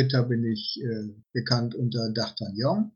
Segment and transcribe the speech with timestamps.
[0.00, 2.90] Twitter bin ich äh, bekannt unter D'Artagnan.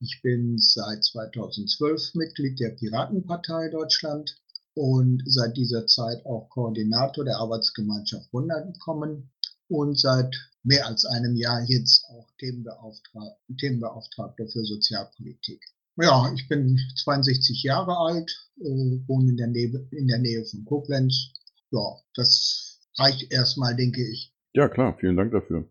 [0.00, 4.36] Ich bin seit 2012 Mitglied der Piratenpartei Deutschland
[4.74, 9.30] und seit dieser Zeit auch Koordinator der Arbeitsgemeinschaft Runtergekommen
[9.68, 10.34] und seit
[10.64, 15.64] mehr als einem Jahr jetzt auch Themenbeauftragter, Themenbeauftragter für Sozialpolitik.
[15.96, 18.64] Ja, ich bin 62 Jahre alt, äh,
[19.06, 21.32] wohne in der, Nähe, in der Nähe von Koblenz.
[21.70, 24.32] Ja, das reicht erstmal, denke ich.
[24.54, 25.68] Ja, klar, vielen Dank dafür.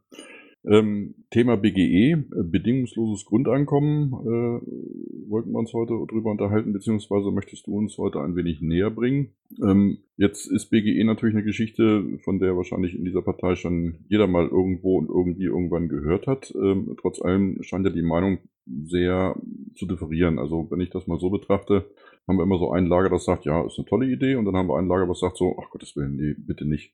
[0.66, 7.68] Ähm, Thema BGE, äh, bedingungsloses Grundeinkommen, äh, wollten wir uns heute drüber unterhalten, beziehungsweise möchtest
[7.68, 9.30] du uns heute ein wenig näher bringen.
[9.62, 14.28] Ähm, jetzt ist BGE natürlich eine Geschichte, von der wahrscheinlich in dieser Partei schon jeder
[14.28, 16.54] mal irgendwo und irgendwie irgendwann gehört hat.
[16.56, 19.36] Ähm, trotz allem scheint ja die Meinung sehr
[19.76, 20.40] zu differieren.
[20.40, 21.86] Also wenn ich das mal so betrachte,
[22.28, 24.56] haben wir immer so ein Lager, das sagt, ja, ist eine tolle Idee, und dann
[24.56, 26.94] haben wir ein Lager, was sagt so, ach Gottes Willen, nee, bitte nicht.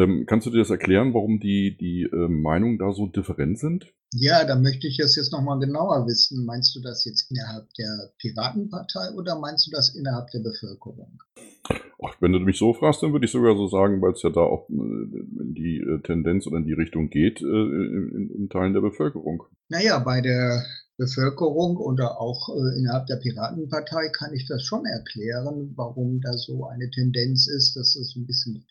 [0.00, 3.92] Ähm, kannst du dir das erklären, warum die, die äh, Meinungen da so different sind?
[4.12, 6.44] Ja, da möchte ich es jetzt nochmal genauer wissen.
[6.44, 11.22] Meinst du das jetzt innerhalb der Piratenpartei oder meinst du das innerhalb der Bevölkerung?
[12.02, 14.30] Ach, wenn du mich so fragst, dann würde ich sogar so sagen, weil es ja
[14.30, 18.48] da auch äh, in die äh, Tendenz oder in die Richtung geht, äh, in, in
[18.48, 19.44] Teilen der Bevölkerung.
[19.68, 20.64] Naja, bei der
[20.96, 26.90] Bevölkerung oder auch innerhalb der Piratenpartei kann ich das schon erklären, warum da so eine
[26.90, 28.66] Tendenz ist, dass es ein bisschen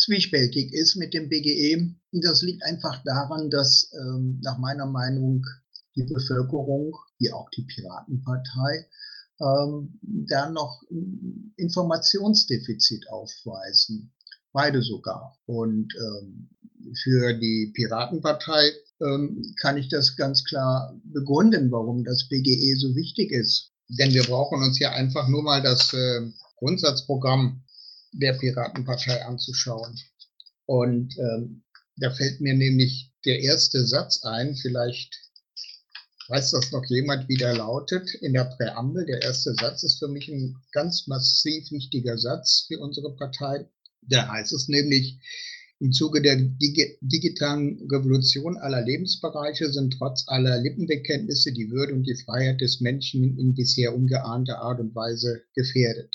[0.00, 1.94] zwiespältig ist mit dem BGE.
[2.12, 5.44] Das liegt einfach daran, dass ähm, nach meiner Meinung
[5.96, 8.86] die Bevölkerung, wie auch die Piratenpartei,
[9.40, 14.12] ähm, da noch ein Informationsdefizit aufweisen.
[14.52, 15.38] Beide sogar.
[15.46, 16.50] Und ähm,
[17.02, 23.32] für die Piratenpartei ähm, kann ich das ganz klar begründen, warum das BGE so wichtig
[23.32, 23.70] ist.
[23.88, 27.62] Denn wir brauchen uns ja einfach nur mal das äh, Grundsatzprogramm
[28.12, 29.98] der Piratenpartei anzuschauen.
[30.66, 31.62] Und ähm,
[31.96, 35.18] da fällt mir nämlich der erste Satz ein, vielleicht
[36.28, 39.04] weiß das noch jemand, wie der lautet, in der Präambel.
[39.04, 43.68] Der erste Satz ist für mich ein ganz massiv wichtiger Satz für unsere Partei.
[44.02, 45.18] Da heißt es nämlich,
[45.80, 52.04] im Zuge der dig digitalen Revolution aller Lebensbereiche sind trotz aller Lippenbekenntnisse die Würde und
[52.04, 56.14] die Freiheit des Menschen in bisher ungeahnter Art und Weise gefährdet.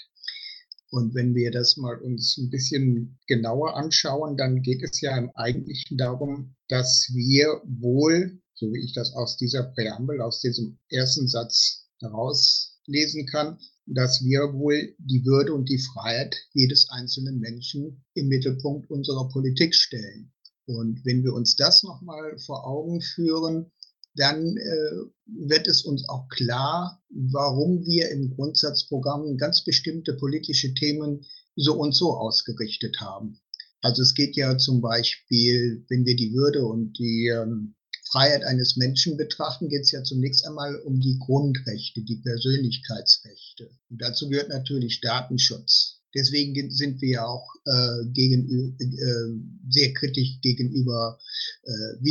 [0.92, 5.32] Und wenn wir das mal uns ein bisschen genauer anschauen, dann geht es ja im
[5.36, 11.28] Eigentlichen darum, dass wir wohl, so wie ich das aus dieser Präambel, aus diesem ersten
[11.28, 13.58] Satz herauslesen kann,
[13.88, 19.76] dass wir wohl die Würde und die Freiheit jedes einzelnen Menschen im Mittelpunkt unserer Politik
[19.76, 20.32] stellen.
[20.66, 23.72] Und wenn wir uns das nochmal vor Augen führen,
[24.16, 24.92] dann äh,
[25.26, 31.94] wird es uns auch klar, warum wir im Grundsatzprogramm ganz bestimmte politische Themen so und
[31.94, 33.40] so ausgerichtet haben.
[33.82, 37.76] Also es geht ja zum Beispiel, wenn wir die Würde und die ähm,
[38.12, 43.70] Freiheit eines Menschen betrachten, geht es ja zunächst einmal um die Grundrechte, die Persönlichkeitsrechte.
[43.90, 45.95] Und dazu gehört natürlich Datenschutz.
[46.16, 51.20] Deswegen sind wir ja auch äh, gegen, äh, sehr kritisch gegenüber
[51.64, 52.10] äh,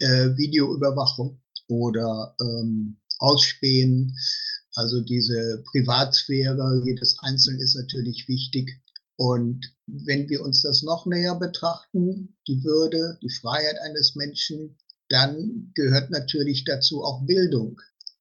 [0.00, 4.16] äh, Videoüberwachung oder ähm, Ausspähen.
[4.74, 8.80] Also diese Privatsphäre jedes Einzelnen ist natürlich wichtig.
[9.16, 14.78] Und wenn wir uns das noch näher betrachten, die Würde, die Freiheit eines Menschen,
[15.08, 17.80] dann gehört natürlich dazu auch Bildung.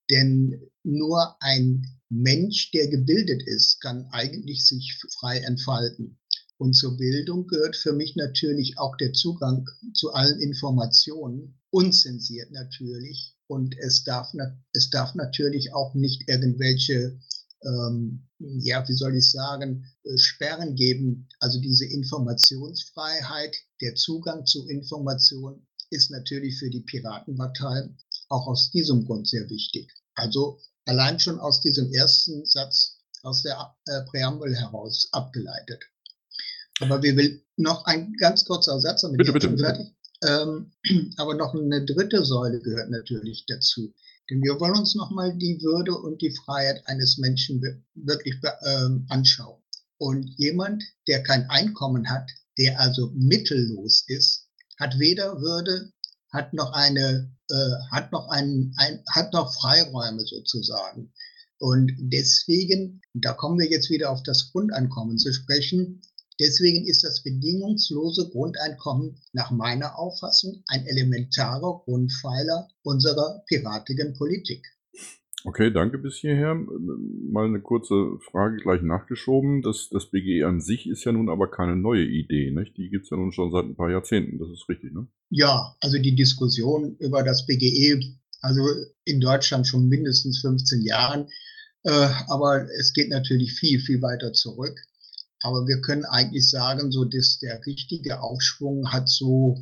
[0.10, 6.18] Denn nur ein Mensch, der gebildet ist, kann eigentlich sich frei entfalten.
[6.58, 13.36] Und zur Bildung gehört für mich natürlich auch der Zugang zu allen Informationen, unzensiert natürlich.
[13.48, 14.34] Und es darf,
[14.74, 17.18] es darf natürlich auch nicht irgendwelche,
[17.64, 21.30] ähm, ja, wie soll ich sagen, äh, Sperren geben.
[21.40, 27.90] Also diese Informationsfreiheit, der Zugang zu Informationen ist natürlich für die Piratenpartei
[28.28, 29.92] auch aus diesem Grund sehr wichtig.
[30.14, 30.60] Also
[30.90, 35.84] allein schon aus diesem ersten Satz aus der äh, Präambel heraus abgeleitet.
[36.82, 39.92] Aber wir will noch ein ganz kurzer Satz, damit bitte, bitte, bitte.
[40.24, 40.72] Ähm,
[41.18, 43.94] aber noch eine dritte Säule gehört natürlich dazu.
[44.30, 49.62] Denn wir wollen uns nochmal die Würde und die Freiheit eines Menschen wirklich ähm, anschauen.
[49.98, 54.48] Und jemand, der kein Einkommen hat, der also mittellos ist,
[54.80, 55.92] hat weder Würde,
[56.32, 61.12] hat noch eine, äh, hat noch einen, ein, hat noch Freiräume sozusagen.
[61.60, 66.02] Und deswegen, da kommen wir jetzt wieder auf das Grundeinkommen zu sprechen,
[66.40, 74.66] deswegen ist das bedingungslose Grundeinkommen nach meiner Auffassung ein elementarer Grundpfeiler unserer piratigen Politik.
[75.46, 76.54] Okay, danke bis hierher.
[76.56, 79.62] Mal eine kurze Frage gleich nachgeschoben.
[79.62, 82.52] Das, das BGE an sich ist ja nun aber keine neue Idee.
[82.52, 82.76] Nicht?
[82.78, 84.38] Die gibt es ja nun schon seit ein paar Jahrzehnten.
[84.38, 85.08] Das ist richtig, ne?
[85.30, 88.62] Ja, also die Diskussion über das BGE, also
[89.06, 91.28] in Deutschland schon mindestens 15 Jahren.
[91.84, 94.78] Äh, aber es geht natürlich viel, viel weiter zurück.
[95.42, 99.58] Aber wir können eigentlich sagen, so dass der richtige Aufschwung hat so,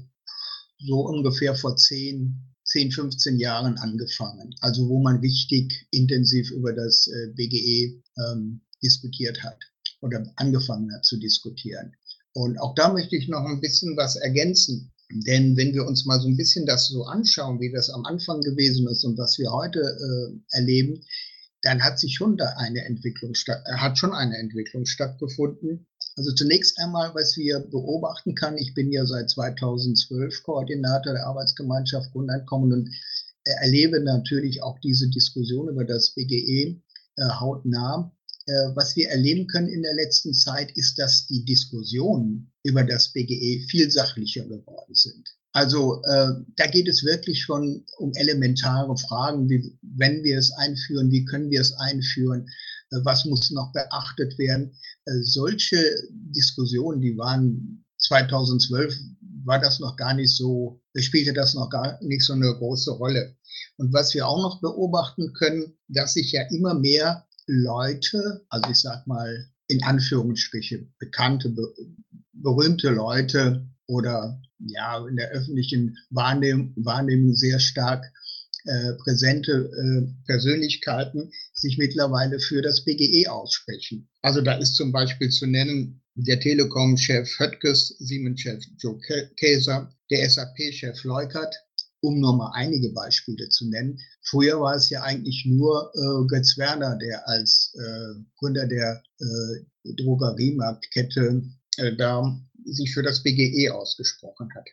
[0.80, 4.56] so ungefähr vor zehn, 10, 15 Jahren angefangen.
[4.62, 9.60] Also wo man richtig intensiv über das äh, BGE ähm, diskutiert hat
[10.02, 11.96] oder angefangen hat zu diskutieren.
[12.34, 14.92] Und auch da möchte ich noch ein bisschen was ergänzen.
[15.10, 18.42] Denn wenn wir uns mal so ein bisschen das so anschauen, wie das am Anfang
[18.42, 21.04] gewesen ist und was wir heute äh, erleben,
[21.62, 23.34] dann hat sich schon da eine Entwicklung
[23.78, 25.88] hat schon eine Entwicklung stattgefunden.
[26.18, 32.12] Also zunächst einmal, was wir beobachten kann, ich bin ja seit 2012 Koordinator der Arbeitsgemeinschaft
[32.12, 32.90] Grundeinkommen und
[33.46, 36.82] äh, erlebe natürlich auch diese Diskussion über das BGE
[37.18, 38.12] äh, hautnah.
[38.48, 43.14] Äh, was wir erleben können in der letzten Zeit, ist, dass die Diskussionen über das
[43.14, 45.38] BGE viel sachlicher geworden sind.
[45.52, 51.12] Also äh, da geht es wirklich schon um elementare Fragen, wie wenn wir es einführen,
[51.12, 52.48] wie können wir es einführen,
[52.92, 54.76] äh, was muss noch beachtet werden.
[55.08, 55.78] Äh, solche
[56.12, 58.94] Diskussionen, die waren 2012,
[59.46, 63.36] war das noch gar nicht so, spielte das noch gar nicht so eine große Rolle.
[63.78, 68.82] Und was wir auch noch beobachten können, dass sich ja immer mehr Leute, also ich
[68.82, 71.56] sag mal in Anführungsstriche bekannte,
[72.34, 78.04] berühmte Leute oder ja in der öffentlichen Wahrnehmung, Wahrnehmung sehr stark
[78.66, 84.08] äh, präsente äh, Persönlichkeiten sich mittlerweile für das BGE aussprechen.
[84.22, 89.00] Also da ist zum Beispiel zu nennen der Telekom-Chef Höttges, Siemens-Chef Joe
[89.38, 91.56] Käser, der SAP-Chef Leukert,
[92.02, 94.00] um nur mal einige Beispiele zu nennen.
[94.22, 99.94] Früher war es ja eigentlich nur äh, Götz Werner, der als äh, Gründer der äh,
[99.96, 101.44] Drogeriemarktkette
[101.78, 104.68] äh, da sich für das BGE ausgesprochen hat.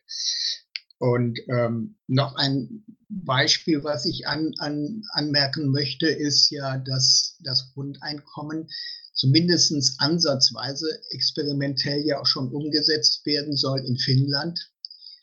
[0.99, 7.73] Und ähm, noch ein Beispiel, was ich an, an, anmerken möchte, ist ja, dass das
[7.75, 8.69] Grundeinkommen
[9.12, 14.73] zumindest ansatzweise experimentell ja auch schon umgesetzt werden soll in Finnland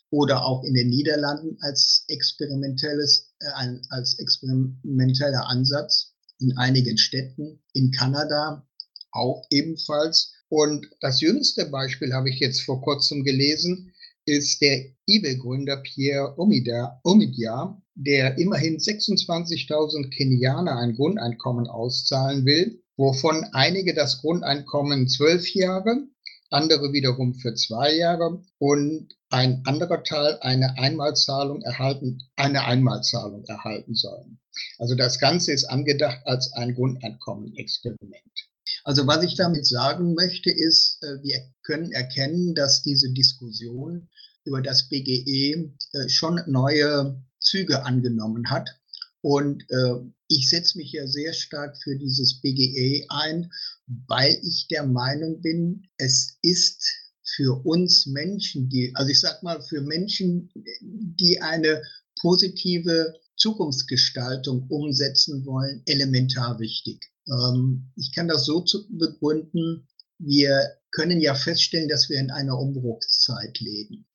[0.09, 7.91] oder auch in den Niederlanden als experimentelles, äh, als experimenteller Ansatz, in einigen Städten, in
[7.91, 8.67] Kanada
[9.11, 10.33] auch ebenfalls.
[10.49, 13.90] Und das jüngste Beispiel habe ich jetzt vor kurzem gelesen,
[14.25, 23.93] ist der eBay-Gründer Pierre Omidyar, der immerhin 26.000 Kenianer ein Grundeinkommen auszahlen will, wovon einige
[23.93, 26.07] das Grundeinkommen zwölf Jahre,
[26.49, 33.95] andere wiederum für zwei Jahre und ein anderer Teil eine Einmalzahlung erhalten, eine Einmalzahlung erhalten
[33.95, 34.39] sollen.
[34.77, 38.50] Also das Ganze ist angedacht als ein Grundeinkommen-Experiment.
[38.83, 44.09] Also was ich damit sagen möchte, ist, äh, wir können erkennen, dass diese Diskussion
[44.45, 48.69] über das BGE äh, schon neue Züge angenommen hat.
[49.21, 49.95] Und äh,
[50.27, 53.51] ich setze mich ja sehr stark für dieses BGE ein,
[54.07, 56.83] weil ich der Meinung bin, es ist
[57.23, 60.51] für uns Menschen, die, also ich sag mal, für Menschen,
[60.81, 61.81] die eine
[62.19, 67.11] positive Zukunftsgestaltung umsetzen wollen, elementar wichtig.
[67.27, 69.87] Ähm, ich kann das so begründen,
[70.17, 74.05] wir können ja feststellen, dass wir in einer Umbruchszeit leben.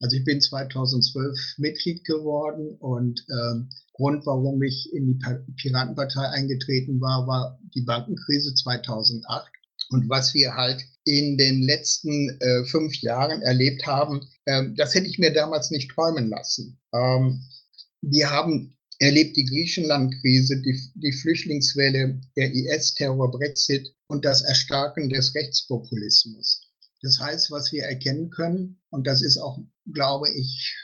[0.00, 5.18] Also ich bin 2012 Mitglied geworden und ähm, Grund, warum ich in die
[5.56, 9.50] Piratenpartei eingetreten war, war die Bankenkrise 2008.
[9.90, 15.06] Und was wir halt in den letzten äh, fünf Jahren erlebt haben, äh, das hätte
[15.06, 16.78] ich mir damals nicht träumen lassen.
[16.92, 17.42] Ähm,
[18.00, 25.34] wir haben erlebt die Griechenland-Krise, die, die Flüchtlingswelle, der IS-Terror, Brexit und das Erstarken des
[25.34, 26.62] Rechtspopulismus.
[27.02, 29.58] Das heißt, was wir erkennen können, und das ist auch,
[29.92, 30.74] glaube ich,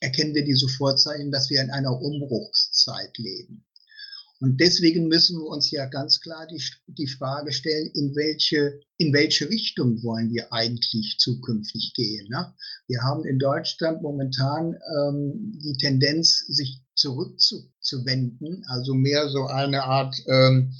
[0.00, 3.64] erkennen wir diese Vorzeichen, dass wir in einer Umbruchszeit leben.
[4.40, 9.12] Und deswegen müssen wir uns ja ganz klar die, die Frage stellen, in welche, in
[9.12, 12.28] welche Richtung wollen wir eigentlich zukünftig gehen.
[12.28, 12.54] Ne?
[12.86, 20.14] Wir haben in Deutschland momentan ähm, die Tendenz, sich zurückzuwenden, also mehr so eine Art,
[20.26, 20.72] ähm,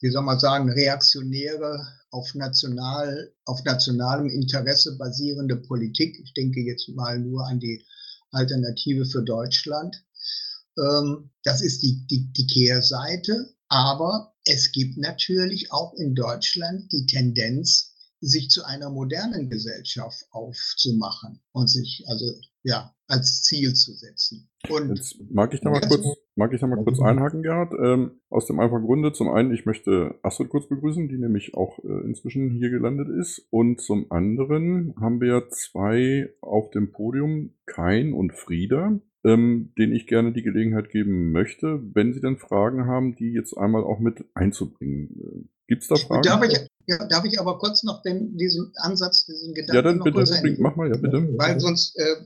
[0.00, 6.18] wie soll man sagen, reaktionäre, auf, national, auf nationalem Interesse basierende Politik.
[6.22, 7.84] Ich denke jetzt mal nur an die
[8.32, 9.96] Alternative für Deutschland.
[10.78, 13.54] Ähm, das ist die, die, die Kehrseite.
[13.68, 21.40] Aber es gibt natürlich auch in Deutschland die Tendenz, sich zu einer modernen Gesellschaft aufzumachen
[21.52, 22.26] und sich also
[22.62, 24.48] ja, als Ziel zu setzen.
[24.68, 27.72] Und Jetzt mag ich da mal kurz, mag ich da mal kurz einhaken, Gerhard.
[27.82, 31.78] Ähm, aus dem einfachen Grunde, zum einen, ich möchte Astrid kurz begrüßen, die nämlich auch
[31.80, 33.46] äh, inzwischen hier gelandet ist.
[33.50, 40.06] Und zum anderen haben wir zwei auf dem Podium, Kain und Frieda, ähm, denen ich
[40.06, 44.24] gerne die Gelegenheit geben möchte, wenn sie denn Fragen haben, die jetzt einmal auch mit
[44.34, 45.10] einzubringen.
[45.20, 46.22] Äh, Gibt es da Fragen?
[46.22, 49.98] Darf ich, ja, darf ich aber kurz noch den, diesen Ansatz, diesen Gedanken Ja, dann
[49.98, 51.28] noch bitte, kurz bring, mach mal, ja, bitte.
[51.38, 52.16] Weil sonst, äh,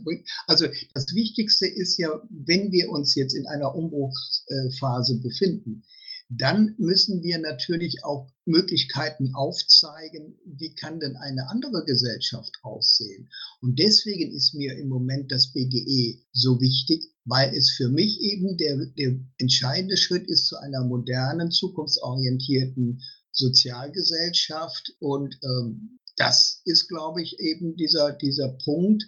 [0.46, 5.82] also das Wichtigste ist ja, wenn wir uns jetzt in einer Umbruchsphase befinden,
[6.28, 13.28] dann müssen wir natürlich auch Möglichkeiten aufzeigen, wie kann denn eine andere Gesellschaft aussehen.
[13.60, 18.56] Und deswegen ist mir im Moment das BGE so wichtig, weil es für mich eben
[18.56, 24.96] der, der entscheidende Schritt ist zu einer modernen, zukunftsorientierten Sozialgesellschaft.
[24.98, 29.04] Und ähm, das ist, glaube ich, eben dieser, dieser Punkt,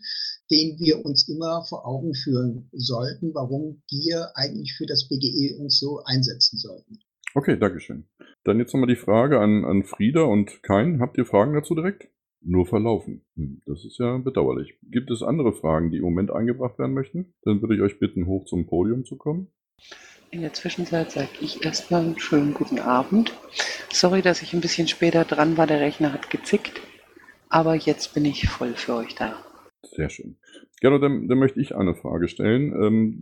[0.51, 5.79] den wir uns immer vor Augen führen sollten, warum wir eigentlich für das BGE uns
[5.79, 7.01] so einsetzen sollten.
[7.39, 8.05] Okay, Dankeschön.
[8.43, 10.99] Dann jetzt nochmal die Frage an, an Frieda und Kain.
[11.01, 12.09] Habt ihr Fragen dazu direkt?
[12.41, 13.25] Nur verlaufen.
[13.37, 14.77] Hm, das ist ja bedauerlich.
[14.83, 17.33] Gibt es andere Fragen, die im Moment eingebracht werden möchten?
[17.43, 19.53] Dann würde ich euch bitten, hoch zum Podium zu kommen.
[20.33, 23.33] In der Zwischenzeit sage ich erstmal einen schönen guten Abend.
[23.93, 26.81] Sorry, dass ich ein bisschen später dran war, der Rechner hat gezickt,
[27.51, 29.37] aber jetzt bin ich voll für euch da.
[29.85, 30.37] Sehr schön.
[30.81, 32.73] Gerne, dann, dann möchte ich eine Frage stellen.
[32.73, 33.21] Ähm,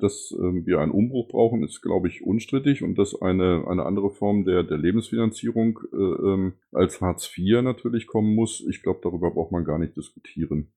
[0.00, 4.10] dass ähm, wir einen Umbruch brauchen, ist, glaube ich, unstrittig und dass eine, eine andere
[4.10, 8.64] Form der, der Lebensfinanzierung äh, ähm, als Hartz IV natürlich kommen muss.
[8.68, 10.68] Ich glaube, darüber braucht man gar nicht diskutieren.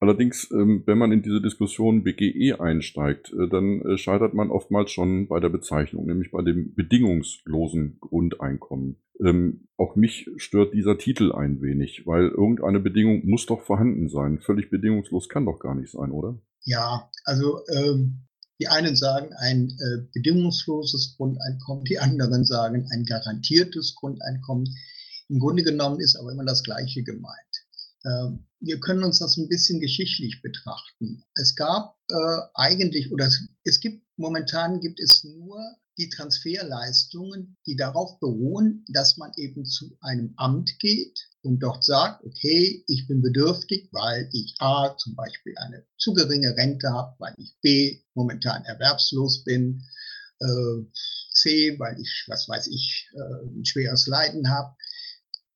[0.00, 5.28] Allerdings, wenn man in diese Diskussion BGE einsteigt, äh, dann äh, scheitert man oftmals schon
[5.28, 8.96] bei der Bezeichnung, nämlich bei dem bedingungslosen Grundeinkommen.
[9.20, 14.40] Ähm, auch mich stört dieser Titel ein wenig, weil irgendeine Bedingung muss doch vorhanden sein.
[14.40, 16.38] Völlig bedingungslos kann doch gar nicht sein, oder?
[16.64, 18.24] Ja, also ähm,
[18.60, 24.74] die einen sagen ein äh, bedingungsloses Grundeinkommen, die anderen sagen ein garantiertes Grundeinkommen.
[25.28, 27.53] Im Grunde genommen ist aber immer das Gleiche gemeint.
[28.04, 31.24] Ähm, wir können uns das ein bisschen geschichtlich betrachten.
[31.34, 35.58] Es gab äh, eigentlich, oder es, es gibt, momentan gibt es nur
[35.96, 42.24] die Transferleistungen, die darauf beruhen, dass man eben zu einem Amt geht und dort sagt,
[42.24, 47.34] okay, ich bin bedürftig, weil ich A zum Beispiel eine zu geringe Rente habe, weil
[47.38, 49.84] ich B momentan erwerbslos bin,
[50.40, 50.82] äh,
[51.32, 54.74] C, weil ich, was weiß ich, äh, ein schweres Leiden habe.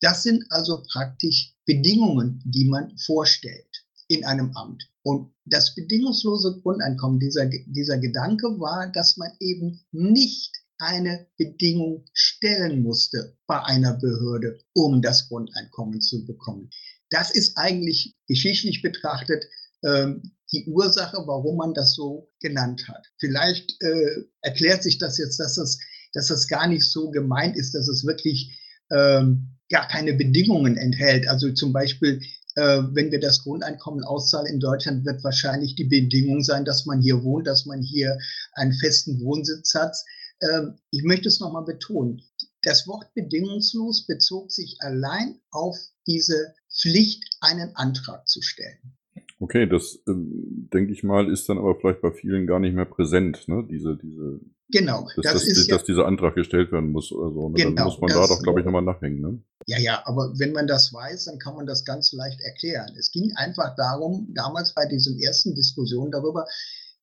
[0.00, 3.68] Das sind also praktisch Bedingungen, die man vorstellt
[4.08, 4.88] in einem Amt.
[5.02, 12.82] Und das bedingungslose Grundeinkommen, dieser, dieser Gedanke war, dass man eben nicht eine Bedingung stellen
[12.82, 16.70] musste bei einer Behörde, um das Grundeinkommen zu bekommen.
[17.10, 19.44] Das ist eigentlich geschichtlich betrachtet
[19.82, 23.06] ähm, die Ursache, warum man das so genannt hat.
[23.18, 25.78] Vielleicht äh, erklärt sich das jetzt, dass das,
[26.14, 28.58] dass das gar nicht so gemeint ist, dass es wirklich
[28.90, 31.28] ähm, gar keine Bedingungen enthält.
[31.28, 32.20] Also zum Beispiel
[32.58, 37.00] äh, wenn wir das Grundeinkommen auszahlen in Deutschland, wird wahrscheinlich die Bedingung sein, dass man
[37.00, 38.18] hier wohnt, dass man hier
[38.54, 39.96] einen festen Wohnsitz hat.
[40.40, 42.20] Ähm, ich möchte es nochmal betonen.
[42.62, 48.97] Das Wort bedingungslos bezog sich allein auf diese Pflicht, einen Antrag zu stellen.
[49.40, 52.84] Okay, das äh, denke ich mal, ist dann aber vielleicht bei vielen gar nicht mehr
[52.84, 53.66] präsent, ne?
[53.70, 57.32] Diese, diese, genau, dass, das dass, ist dass ja, dieser Antrag gestellt werden muss oder
[57.32, 57.48] so.
[57.48, 57.54] Ne?
[57.56, 59.20] Genau, dann muss man da doch, glaube ich, nochmal nachhängen.
[59.20, 59.42] Ne?
[59.66, 62.94] Ja, ja, aber wenn man das weiß, dann kann man das ganz leicht erklären.
[62.98, 66.46] Es ging einfach darum, damals bei diesen ersten Diskussionen darüber,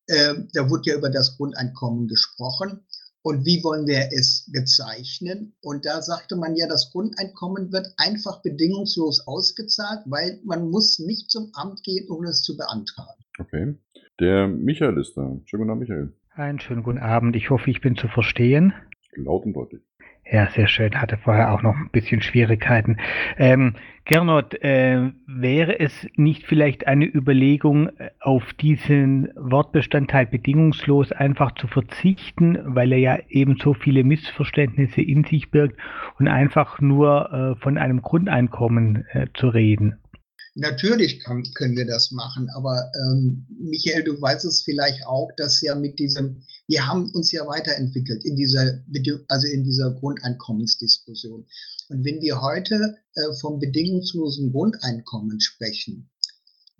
[0.06, 2.86] äh, da wurde ja über das Grundeinkommen gesprochen
[3.26, 5.52] und wie wollen wir es bezeichnen.
[5.60, 11.28] Und da sagte man ja, das Grundeinkommen wird einfach bedingungslos ausgezahlt, weil man muss nicht
[11.28, 13.24] zum Amt gehen, um es zu beantragen.
[13.40, 13.74] Okay.
[14.20, 15.40] Der Michael ist da.
[15.44, 16.12] Schönen guten Abend, Michael.
[16.36, 17.34] Einen schönen guten Abend.
[17.34, 18.72] Ich hoffe, ich bin zu verstehen.
[19.16, 19.82] Laut und deutlich.
[20.30, 21.00] Ja, sehr schön.
[21.00, 22.96] Hatte vorher auch noch ein bisschen Schwierigkeiten.
[23.38, 23.74] Ähm,
[24.06, 31.68] Gernot, äh, wäre es nicht vielleicht eine Überlegung, äh, auf diesen Wortbestandteil bedingungslos einfach zu
[31.68, 35.76] verzichten, weil er ja eben so viele Missverständnisse in sich birgt
[36.18, 39.96] und einfach nur äh, von einem Grundeinkommen äh, zu reden?
[40.58, 45.60] Natürlich kann, können wir das machen, aber ähm, Michael, du weißt es vielleicht auch, dass
[45.60, 48.82] ja mit diesem, wir haben uns ja weiterentwickelt in dieser,
[49.28, 51.46] also in dieser Grundeinkommensdiskussion.
[51.90, 56.08] Und wenn wir heute äh, vom bedingungslosen Grundeinkommen sprechen,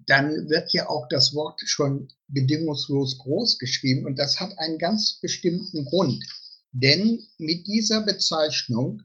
[0.06, 5.18] dann wird ja auch das Wort schon bedingungslos groß geschrieben und das hat einen ganz
[5.20, 6.24] bestimmten Grund.
[6.72, 9.02] Denn mit dieser Bezeichnung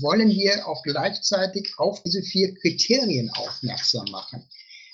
[0.00, 4.48] wollen wir auch gleichzeitig auf diese vier Kriterien aufmerksam machen.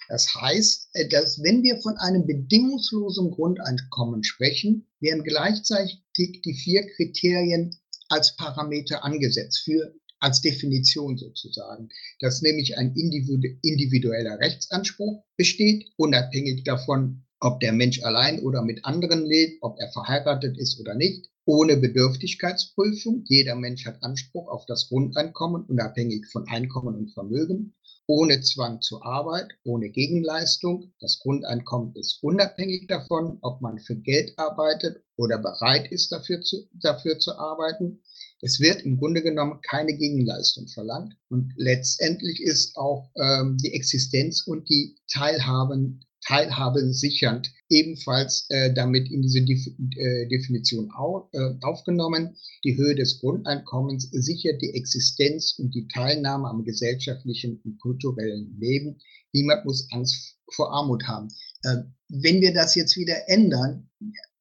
[0.09, 6.87] Das heißt, äh, dass wenn wir von einem bedingungslosen Grundeinkommen sprechen, werden gleichzeitig die vier
[6.97, 7.79] Kriterien
[8.09, 17.23] als Parameter angesetzt für als Definition sozusagen, dass nämlich ein individueller Rechtsanspruch besteht, unabhängig davon,
[17.41, 21.79] ob der Mensch allein oder mit anderen lebt, ob er verheiratet ist oder nicht, ohne
[21.79, 23.25] Bedürftigkeitsprüfung.
[23.27, 27.75] Jeder Mensch hat Anspruch auf das Grundeinkommen, unabhängig von Einkommen und Vermögen,
[28.07, 30.93] ohne Zwang zur Arbeit, ohne Gegenleistung.
[31.01, 36.69] Das Grundeinkommen ist unabhängig davon, ob man für Geld arbeitet oder bereit ist, dafür zu,
[36.75, 38.03] dafür zu arbeiten.
[38.43, 41.15] Es wird im Grunde genommen keine Gegenleistung verlangt.
[41.29, 49.11] Und letztendlich ist auch ähm, die Existenz und die Teilhaben, Teilhabe sichernd ebenfalls äh, damit
[49.11, 52.37] in diese Def äh, Definition au äh, aufgenommen.
[52.65, 58.99] Die Höhe des Grundeinkommens sichert die Existenz und die Teilnahme am gesellschaftlichen und kulturellen Leben.
[59.33, 61.29] Niemand muss Angst vor Armut haben.
[61.63, 61.77] Äh,
[62.09, 63.89] wenn wir das jetzt wieder ändern,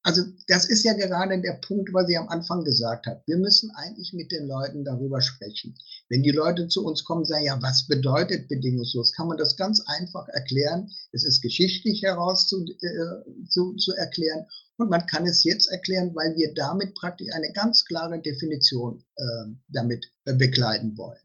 [0.02, 3.22] also das ist ja gerade der Punkt, was ich am Anfang gesagt habe.
[3.26, 5.74] Wir müssen eigentlich mit den Leuten darüber sprechen.
[6.08, 9.82] Wenn die Leute zu uns kommen sagen, ja, was bedeutet bedingungslos, kann man das ganz
[9.86, 10.90] einfach erklären.
[11.12, 16.14] Es ist geschichtlich heraus zu, äh, zu, zu erklären und man kann es jetzt erklären,
[16.14, 19.22] weil wir damit praktisch eine ganz klare Definition äh,
[19.68, 21.20] damit äh, begleiten wollen.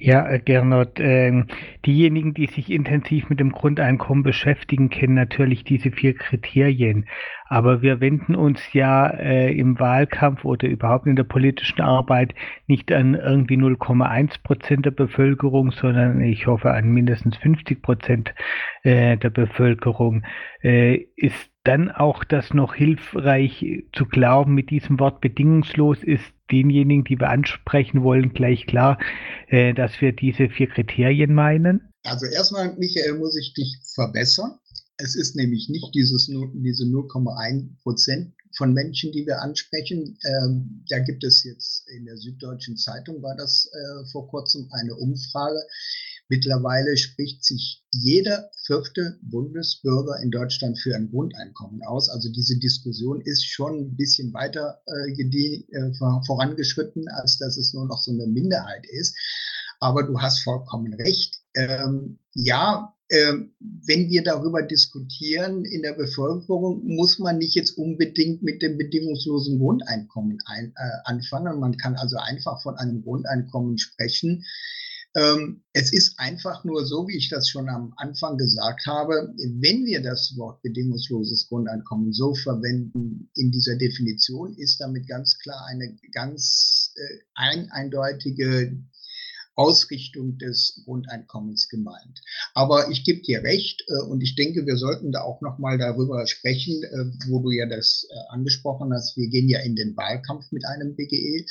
[0.00, 1.44] Ja, äh, Gernot, äh,
[1.84, 7.06] diejenigen, die sich intensiv mit dem Grundeinkommen beschäftigen, kennen natürlich diese vier Kriterien.
[7.48, 12.34] Aber wir wenden uns ja äh, im Wahlkampf oder überhaupt in der politischen Arbeit
[12.66, 18.34] nicht an irgendwie 0,1 Prozent der Bevölkerung, sondern ich hoffe an mindestens 50 Prozent
[18.84, 20.24] äh, der Bevölkerung.
[20.62, 27.04] Äh, ist dann auch das noch hilfreich zu glauben, mit diesem Wort bedingungslos ist denjenigen,
[27.04, 28.98] die wir ansprechen wollen, gleich klar,
[29.48, 31.92] äh, dass wir diese vier Kriterien meinen?
[32.04, 34.58] Also erstmal, Michael, muss ich dich verbessern.
[34.96, 40.18] Es ist nämlich nicht dieses, diese 0,1 Prozent von Menschen, die wir ansprechen.
[40.24, 44.94] Ähm, da gibt es jetzt in der Süddeutschen Zeitung, war das äh, vor kurzem eine
[44.96, 45.60] Umfrage.
[46.28, 52.10] Mittlerweile spricht sich jeder vierte Bundesbürger in Deutschland für ein Grundeinkommen aus.
[52.10, 55.94] Also diese Diskussion ist schon ein bisschen weiter äh, äh,
[56.26, 59.16] vorangeschritten, als dass es nur noch so eine Minderheit ist.
[59.80, 61.36] Aber du hast vollkommen recht.
[61.54, 68.42] Ähm, ja, ähm, wenn wir darüber diskutieren in der Bevölkerung, muss man nicht jetzt unbedingt
[68.42, 71.58] mit dem bedingungslosen Grundeinkommen ein, äh, anfangen.
[71.58, 74.44] Man kann also einfach von einem Grundeinkommen sprechen,
[75.16, 79.84] ähm, es ist einfach nur so, wie ich das schon am Anfang gesagt habe, wenn
[79.86, 85.96] wir das Wort bedingungsloses Grundeinkommen so verwenden in dieser Definition, ist damit ganz klar eine
[86.12, 88.76] ganz äh, ein, eindeutige
[89.58, 92.20] Ausrichtung des Grundeinkommens gemeint.
[92.54, 95.76] Aber ich gebe dir recht äh, und ich denke, wir sollten da auch noch mal
[95.78, 99.16] darüber sprechen, äh, wo du ja das äh, angesprochen hast.
[99.16, 101.44] Wir gehen ja in den Wahlkampf mit einem BGE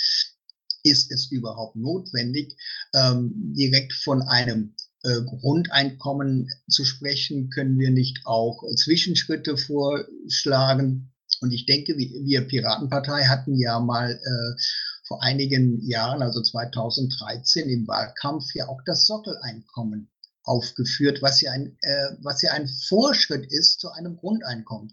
[0.89, 2.55] ist es überhaupt notwendig,
[2.93, 7.49] ähm, direkt von einem äh, Grundeinkommen zu sprechen?
[7.49, 11.11] Können wir nicht auch Zwischenschritte vorschlagen?
[11.41, 14.61] Und ich denke, wir Piratenpartei hatten ja mal äh,
[15.07, 20.09] vor einigen Jahren, also 2013 im Wahlkampf, ja auch das Sockeleinkommen
[20.43, 24.91] aufgeführt, was ja ein, äh, was ja ein Vorschritt ist zu einem Grundeinkommen.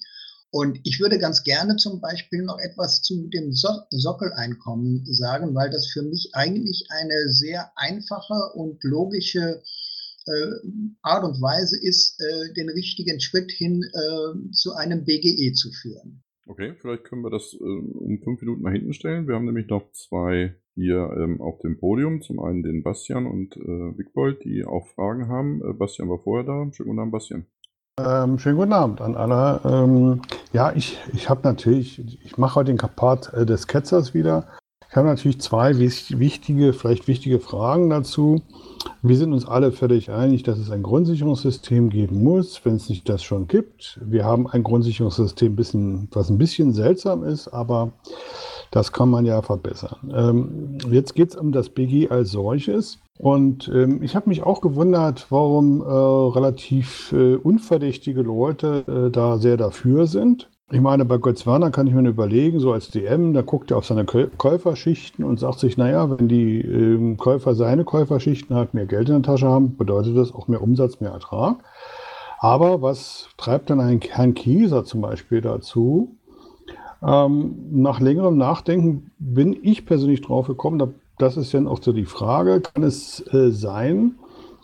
[0.55, 5.69] Und ich würde ganz gerne zum Beispiel noch etwas zu dem so Sockeleinkommen sagen, weil
[5.69, 9.65] das für mich eigentlich eine sehr einfache und logische
[10.27, 10.31] äh,
[11.03, 16.23] Art und Weise ist, äh, den richtigen Schritt hin äh, zu einem BGE zu führen.
[16.47, 19.27] Okay, vielleicht können wir das äh, um fünf Minuten nach hinten stellen.
[19.27, 22.23] Wir haben nämlich noch zwei hier ähm, auf dem Podium.
[22.23, 25.69] Zum einen den Bastian und äh, Wigbold, die auch Fragen haben.
[25.69, 26.73] Äh, Bastian war vorher da.
[26.73, 27.47] Schönen guten Abend, Bastian.
[28.01, 29.61] Ähm, schönen guten Abend an alle.
[29.65, 34.49] Ähm, ja, ich, ich habe natürlich, ich mache heute den Part äh, des Ketzers wieder.
[34.91, 38.43] Ich habe natürlich zwei wichtige, vielleicht wichtige Fragen dazu.
[39.03, 43.09] Wir sind uns alle völlig einig, dass es ein Grundsicherungssystem geben muss, wenn es nicht
[43.09, 44.01] das schon gibt.
[44.05, 47.93] Wir haben ein Grundsicherungssystem, bisschen, was ein bisschen seltsam ist, aber
[48.75, 49.97] das kann man ja verbessern.
[50.13, 52.99] Ähm, jetzt geht es um das BG als solches.
[53.17, 59.39] Und ähm, ich habe mich auch gewundert, warum äh, relativ äh, unverdächtige Leute äh, da
[59.39, 60.51] sehr dafür sind.
[60.73, 63.77] Ich meine, bei Götz Werner kann ich mir überlegen, so als DM, da guckt er
[63.77, 68.87] auf seine Käuferschichten und sagt sich, naja, wenn die ähm, Käufer seine Käuferschichten halt mehr
[68.87, 71.59] Geld in der Tasche haben, bedeutet das auch mehr Umsatz, mehr Ertrag.
[72.41, 76.17] Aber was treibt dann ein Herrn Kieser zum Beispiel dazu?
[77.07, 80.89] Ähm, nach längerem Nachdenken bin ich persönlich drauf gekommen, da
[81.19, 84.17] das ist dann auch so die Frage, kann es äh, sein,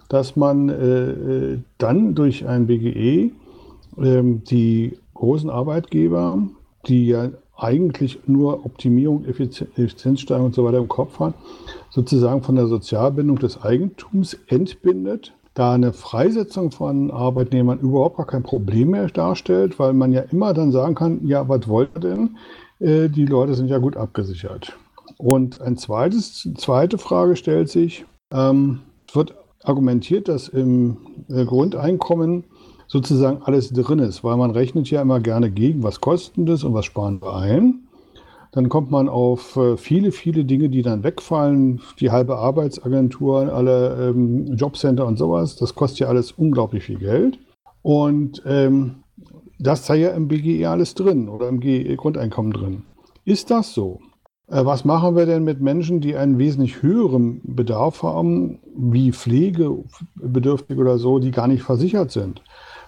[0.09, 3.31] dass man äh, dann durch ein BGE
[3.98, 6.42] äh, die großen Arbeitgeber,
[6.88, 11.35] die ja eigentlich nur Optimierung, Effizienzsteigerung und so weiter im Kopf haben,
[11.90, 18.42] sozusagen von der Sozialbindung des Eigentums entbindet, da eine Freisetzung von Arbeitnehmern überhaupt gar kein
[18.42, 22.38] Problem mehr darstellt, weil man ja immer dann sagen kann, ja, was wollt ihr denn?
[22.79, 24.73] Äh, die Leute sind ja gut abgesichert.
[25.18, 30.96] Und ein zweites, zweite Frage stellt sich, ähm, es wird argumentiert, dass im
[31.29, 32.44] äh, Grundeinkommen
[32.87, 36.73] sozusagen alles drin ist, weil man rechnet ja immer gerne gegen, was kostet es und
[36.73, 37.87] was sparen wir ein.
[38.53, 41.81] Dann kommt man auf äh, viele, viele Dinge, die dann wegfallen.
[42.01, 45.57] Die halbe Arbeitsagentur, alle ähm, Jobcenter und sowas.
[45.57, 47.39] Das kostet ja alles unglaublich viel Geld.
[47.83, 49.05] Und ähm,
[49.59, 52.83] das sei ja im BGE alles drin oder im Grundeinkommen drin.
[53.25, 54.01] Ist das so?
[54.49, 60.81] Äh, was machen wir denn mit Menschen, die einen wesentlich höheren Bedarf haben, wie Pflegebedürftige
[60.81, 62.43] oder so, die gar nicht versichert sind?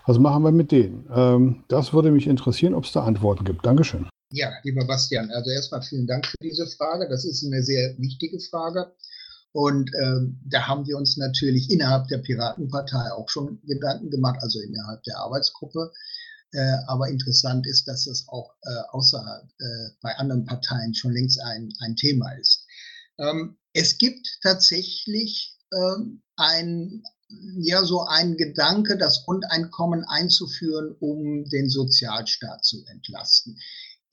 [0.06, 1.06] Was machen wir mit denen?
[1.14, 3.64] Ähm, das würde mich interessieren, ob es da Antworten gibt.
[3.64, 4.06] Dankeschön.
[4.34, 7.06] Ja, lieber Bastian, also erstmal vielen Dank für diese Frage.
[7.08, 8.90] Das ist eine sehr wichtige Frage.
[9.52, 14.58] Und ähm, da haben wir uns natürlich innerhalb der Piratenpartei auch schon Gedanken gemacht, also
[14.60, 15.92] innerhalb der Arbeitsgruppe.
[16.52, 21.38] Äh, aber interessant ist, dass es auch äh, außerhalb äh, bei anderen Parteien schon längst
[21.42, 22.66] ein, ein Thema ist.
[23.18, 27.02] Ähm, es gibt tatsächlich ähm, ein,
[27.58, 33.58] ja, so ein Gedanke, das Grundeinkommen einzuführen, um den Sozialstaat zu entlasten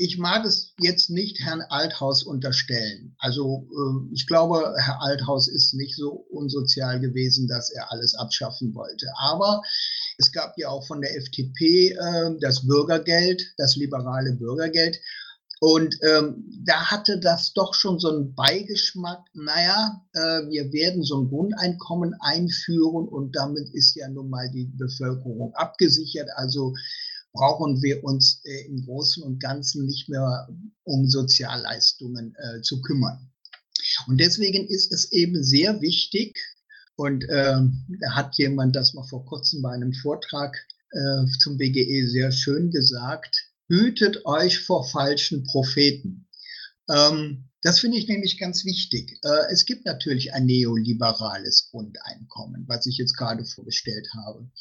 [0.02, 3.16] ich mag es jetzt nicht Herrn Althaus unterstellen.
[3.20, 8.74] Also äh, ich glaube, Herr Althaus ist nicht so unsozial gewesen, dass er alles abschaffen
[8.74, 9.08] wollte.
[9.18, 9.62] Aber
[10.18, 15.02] es gab ja auch von der FDP äh, das Bürgergeld, das liberale Bürgergeld.
[15.60, 21.20] Und ähm, da hatte das doch schon so einen Beigeschmack, naja, äh, wir werden so
[21.20, 26.30] ein Grundeinkommen einführen und damit ist ja nun mal die Bevölkerung abgesichert.
[26.36, 26.74] Also
[27.34, 30.48] brauchen wir uns äh, im Großen und Ganzen nicht mehr
[30.84, 33.32] um Sozialleistungen äh, zu kümmern.
[34.08, 36.38] Und deswegen ist es eben sehr wichtig,
[37.00, 37.56] und äh,
[38.02, 40.58] da hat jemand das mal vor kurzem bei einem Vortrag
[40.92, 46.28] äh, zum BGE sehr schön gesagt, hütet euch vor falschen Propheten.
[46.90, 49.18] Ähm, das finde ich nämlich ganz wichtig.
[49.24, 54.52] Äh, es gibt natürlich ein neoliberales Grundeinkommen, was ich jetzt gerade vorgestellt habe.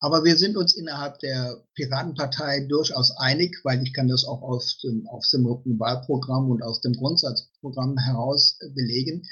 [0.00, 4.78] Aber wir sind uns innerhalb der Piratenpartei durchaus einig, weil ich kann das auch aus
[4.78, 9.26] dem, aus dem Wahlprogramm und aus dem Grundsatzprogramm heraus belegen,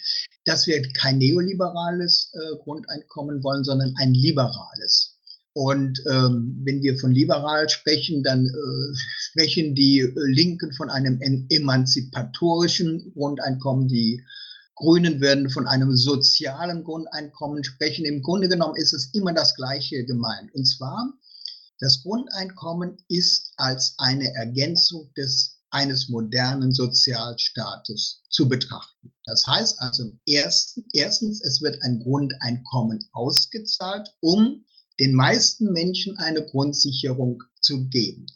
[0.45, 5.17] dass wir kein neoliberales äh, Grundeinkommen wollen, sondern ein liberales.
[5.53, 13.13] Und ähm, wenn wir von liberal sprechen, dann äh, sprechen die Linken von einem emanzipatorischen
[13.15, 14.23] Grundeinkommen, die
[14.77, 18.05] Grünen werden von einem sozialen Grundeinkommen sprechen.
[18.05, 20.55] Im Grunde genommen ist es immer das Gleiche gemeint.
[20.55, 21.13] Und zwar,
[21.81, 29.13] das Grundeinkommen ist als eine Ergänzung des, eines modernen Sozialstaates zu betrachten.
[29.25, 34.65] Das heißt also, erstens, es wird ein Grundeinkommen ausgezahlt, um
[35.01, 38.27] den meisten Menschen eine Grundsicherung zu geben.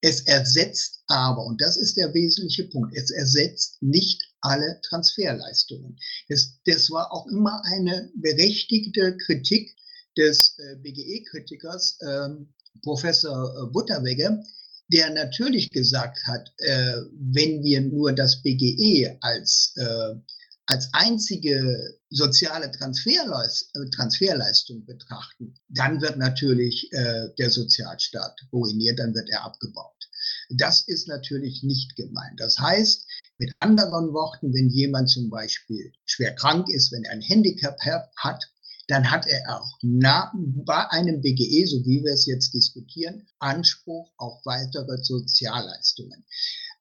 [0.00, 5.98] Es ersetzt aber, und das ist der wesentliche Punkt, es ersetzt nicht alle Transferleistungen.
[6.28, 9.74] Das, das war auch immer eine berechtigte Kritik
[10.16, 12.28] des äh, BGE-Kritikers, äh,
[12.82, 14.44] Professor äh, Butterwegge,
[14.88, 20.14] der natürlich gesagt hat, äh, wenn wir nur das BGE als, äh,
[20.66, 29.28] als einzige soziale Transferleist äh, Transferleistung betrachten, dann wird natürlich der Sozialstaat ruiniert, dann wird
[29.30, 29.90] er abgebaut.
[30.50, 32.38] Das ist natürlich nicht gemeint.
[32.38, 33.03] Das heißt,
[33.38, 37.78] mit anderen Worten, wenn jemand zum Beispiel schwer krank ist, wenn er ein Handicap
[38.16, 38.44] hat,
[38.88, 44.10] dann hat er auch nach, bei einem BGE, so wie wir es jetzt diskutieren, Anspruch
[44.18, 46.24] auf weitere Sozialleistungen.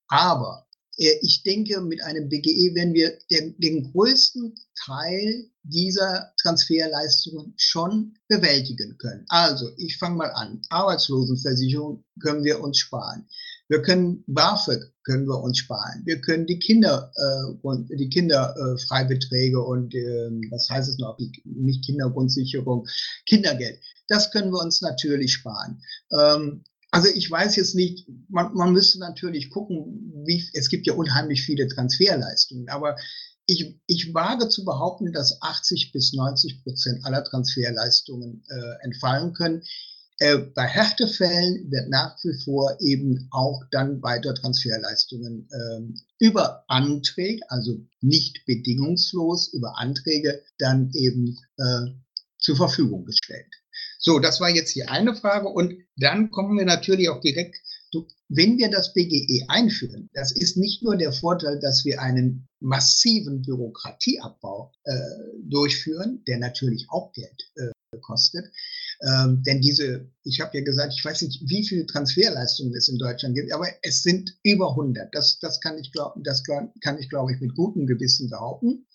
[0.07, 4.53] Aber äh, ich denke, mit einem BGE werden wir den, den, größten
[4.85, 9.25] Teil dieser Transferleistungen schon bewältigen können.
[9.29, 10.61] Also, ich fange mal an.
[10.69, 13.27] Arbeitslosenversicherung können wir uns sparen.
[13.69, 16.01] Wir können BAföG können wir uns sparen.
[16.05, 21.85] Wir können die Kinder äh, die Kinderfreibeträge äh, und äh, was heißt es noch, nicht
[21.85, 22.87] Kindergrundsicherung,
[23.25, 23.79] Kindergeld.
[24.07, 25.81] Das können wir uns natürlich sparen.
[26.11, 30.93] Ähm, also ich weiß jetzt nicht, man, man müsste natürlich gucken, wie, es gibt ja
[30.93, 32.95] unheimlich viele Transferleistungen, aber
[33.45, 39.63] ich, ich wage zu behaupten, dass 80 bis 90 Prozent aller Transferleistungen äh, entfallen können.
[40.19, 47.41] Äh, bei Härtefällen wird nach wie vor eben auch dann weiter Transferleistungen äh, über Anträge,
[47.49, 51.91] also nicht bedingungslos über Anträge, dann eben äh,
[52.37, 53.51] zur Verfügung gestellt.
[53.97, 55.47] So, das war jetzt die eine Frage.
[55.47, 57.55] Und dann kommen wir natürlich auch direkt,
[58.27, 63.41] wenn wir das BGE einführen, das ist nicht nur der Vorteil, dass wir einen massiven
[63.43, 64.99] Bürokratieabbau äh,
[65.43, 68.45] durchführen, der natürlich auch Geld äh, kostet.
[69.05, 72.97] Ähm, denn diese, ich habe ja gesagt, ich weiß nicht, wie viele Transferleistungen es in
[72.97, 75.13] Deutschland gibt, aber es sind über 100.
[75.13, 76.23] Das, das kann ich, glauben,
[76.99, 78.85] ich, glaube ich, mit gutem Gewissen behaupten.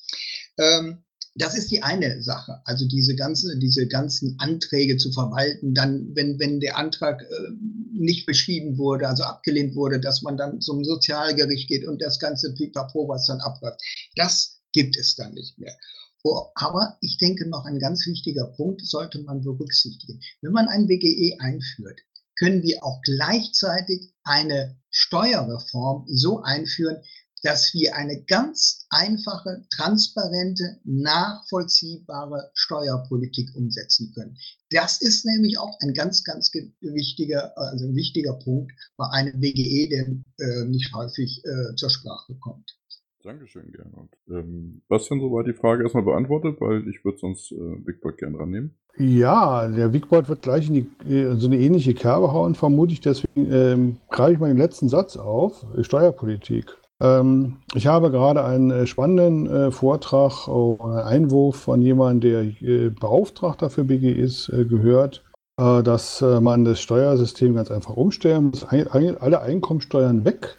[0.56, 2.60] Ähm, das ist die eine Sache.
[2.64, 7.50] Also diese ganze, diese ganzen Anträge zu verwalten, dann, wenn, wenn der Antrag äh,
[7.92, 12.54] nicht beschieden wurde, also abgelehnt wurde, dass man dann zum Sozialgericht geht und das ganze
[12.54, 13.80] Pipapo, was dann abläuft.
[14.16, 15.76] Das gibt es dann nicht mehr.
[16.24, 20.20] Oh, aber ich denke noch ein ganz wichtiger Punkt sollte man berücksichtigen.
[20.42, 22.00] Wenn man ein WGE einführt,
[22.38, 26.98] können wir auch gleichzeitig eine Steuerreform so einführen,
[27.42, 34.36] dass wir eine ganz einfache, transparente, nachvollziehbare Steuerpolitik umsetzen können.
[34.70, 39.88] Das ist nämlich auch ein ganz, ganz wichtiger, also ein wichtiger Punkt bei einem WGE,
[39.88, 40.06] der
[40.46, 42.76] äh, nicht häufig äh, zur Sprache kommt.
[43.24, 44.10] Dankeschön, Gernot.
[44.30, 48.74] Ähm, Bastian, soweit die Frage erstmal beantwortet, weil ich würde sonst äh, Bigboard gerne rannehmen.
[48.96, 53.00] Ja, der Bigboard wird gleich in die, äh, so eine ähnliche Kerbe hauen, vermute ich.
[53.00, 55.66] Deswegen ähm, greife ich mal den letzten Satz auf.
[55.80, 56.76] Steuerpolitik.
[57.00, 62.20] Ähm, ich habe gerade einen äh, spannenden äh, Vortrag, äh, einen Einwurf von jemandem,
[62.60, 65.24] der äh, Beauftragter für BG ist, äh, gehört,
[65.56, 68.62] dass man das Steuersystem ganz einfach umstellen muss.
[68.62, 70.56] alle Einkommensteuern weg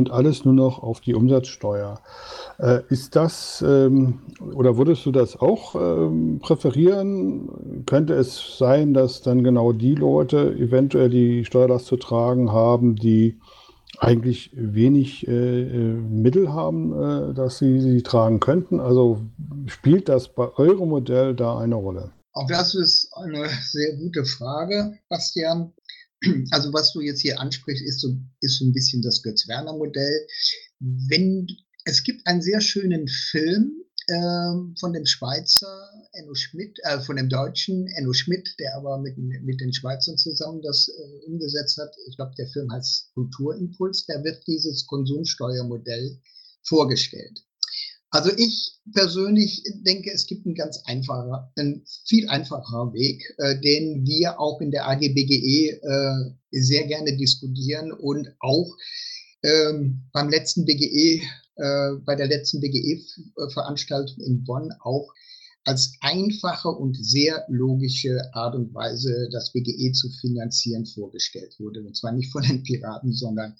[0.00, 2.00] und alles nur noch auf die Umsatzsteuer.
[2.88, 4.20] ist das ähm,
[4.54, 7.84] oder würdest du das auch ähm, präferieren?
[7.86, 13.38] Könnte es sein, dass dann genau die Leute eventuell die Steuerlast zu tragen haben, die
[13.98, 18.80] eigentlich wenig äh, äh, Mittel haben, äh, dass sie sie tragen könnten.
[18.80, 19.20] Also
[19.66, 22.10] spielt das bei eurem Modell da eine Rolle?
[22.32, 25.72] Auch das ist eine sehr gute Frage, Bastian.
[26.50, 30.26] Also was du jetzt hier ansprichst, ist so, ist so ein bisschen das Götz-Werner-Modell.
[31.84, 33.80] Es gibt einen sehr schönen Film,
[34.10, 39.16] ähm, von dem Schweizer Enno Schmidt, äh, von dem Deutschen Enno Schmidt, der aber mit,
[39.16, 41.94] mit den Schweizern zusammen das äh, umgesetzt hat.
[42.08, 44.06] Ich glaube, der Film heißt Kulturimpuls.
[44.06, 46.18] Da wird dieses Konsumsteuermodell
[46.64, 47.44] vorgestellt.
[48.10, 54.04] Also ich persönlich denke, es gibt einen ganz einfacher, einen viel einfacher Weg, äh, den
[54.04, 58.76] wir auch in der AGBGE äh, sehr gerne diskutieren und auch
[59.44, 61.22] ähm, beim letzten BGE
[61.56, 65.12] äh, bei der letzten BGE-Veranstaltung in Bonn auch
[65.64, 71.82] als einfache und sehr logische Art und Weise das BGE zu finanzieren vorgestellt wurde.
[71.82, 73.56] Und zwar nicht von den Piraten, sondern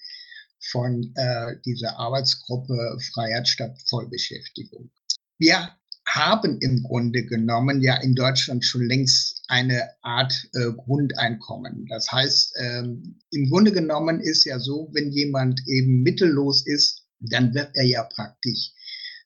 [0.61, 4.91] von äh, dieser Arbeitsgruppe Freiheit statt Vollbeschäftigung.
[5.39, 5.71] Wir
[6.07, 11.87] haben im Grunde genommen ja in Deutschland schon längst eine Art äh, Grundeinkommen.
[11.87, 17.55] Das heißt, ähm, im Grunde genommen ist ja so, wenn jemand eben mittellos ist, dann
[17.55, 18.73] wird er ja praktisch,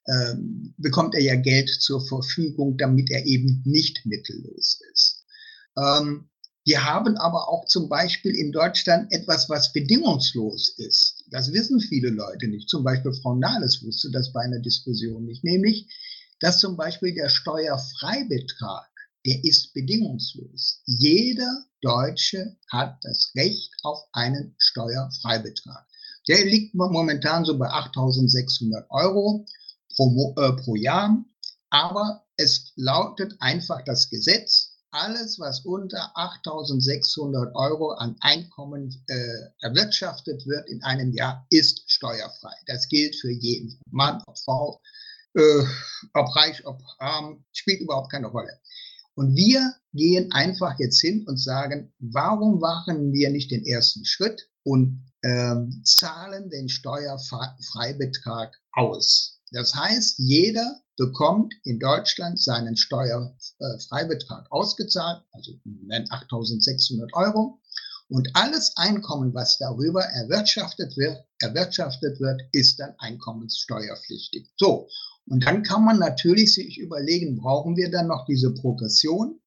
[0.09, 5.25] ähm, bekommt er ja Geld zur Verfügung, damit er eben nicht mittellos ist.
[5.79, 6.29] Ähm,
[6.67, 11.24] wir haben aber auch zum Beispiel in Deutschland etwas, was bedingungslos ist.
[11.31, 12.69] Das wissen viele Leute nicht.
[12.69, 15.89] Zum Beispiel Frau Nahles wusste das bei einer Diskussion nicht, nämlich,
[16.41, 18.91] dass zum Beispiel der Steuerfreibetrag,
[19.25, 20.83] der ist bedingungslos.
[20.85, 25.87] Jeder Deutsche hat das Recht auf einen Steuerfreibetrag.
[26.29, 29.47] Der liegt momentan so bei 8.600 Euro
[29.95, 31.25] pro, äh, pro Jahr.
[31.71, 34.64] Aber es lautet einfach das Gesetz,
[34.95, 39.17] alles, was unter 8.600 Euro an Einkommen äh,
[39.61, 42.55] erwirtschaftet wird in einem Jahr, ist steuerfrei.
[42.67, 44.81] Das gilt für jeden Mann, ob Frau,
[45.35, 45.65] äh,
[46.15, 48.61] ob reich, ob arm, spielt überhaupt keine Rolle.
[49.17, 54.49] Und wir gehen einfach jetzt hin und sagen, warum machen wir nicht den ersten Schritt
[54.65, 59.34] und ähm, zahlen den Steuerfreibetrag aus.
[59.55, 67.61] Das heißt, jeder bekommt in Deutschland seinen Steuerfreibetrag ausgezahlt, also im Moment 8.600 Euro.
[68.09, 74.51] Und alles Einkommen, was darüber erwirtschaftet wird, erwirtschaftet wird, ist dann einkommenssteuerpflichtig.
[74.57, 74.89] So.
[75.27, 79.41] Und dann kann man natürlich sich überlegen, brauchen wir dann noch diese Progression?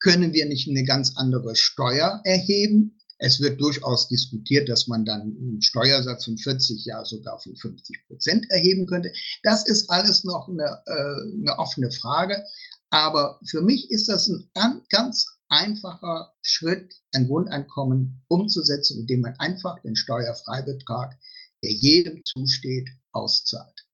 [0.00, 2.98] Können wir nicht eine ganz andere Steuer erheben?
[3.24, 8.06] Es wird durchaus diskutiert, dass man dann einen Steuersatz von 40, ja sogar von 50
[8.08, 9.12] Prozent erheben könnte.
[9.44, 12.42] Das ist alles noch eine, äh, eine offene Frage.
[12.90, 19.80] Aber für mich ist das ein ganz einfacher Schritt, ein Grundeinkommen umzusetzen, indem man einfach
[19.82, 21.16] den Steuerfreibetrag,
[21.62, 23.86] der jedem zusteht, auszahlt.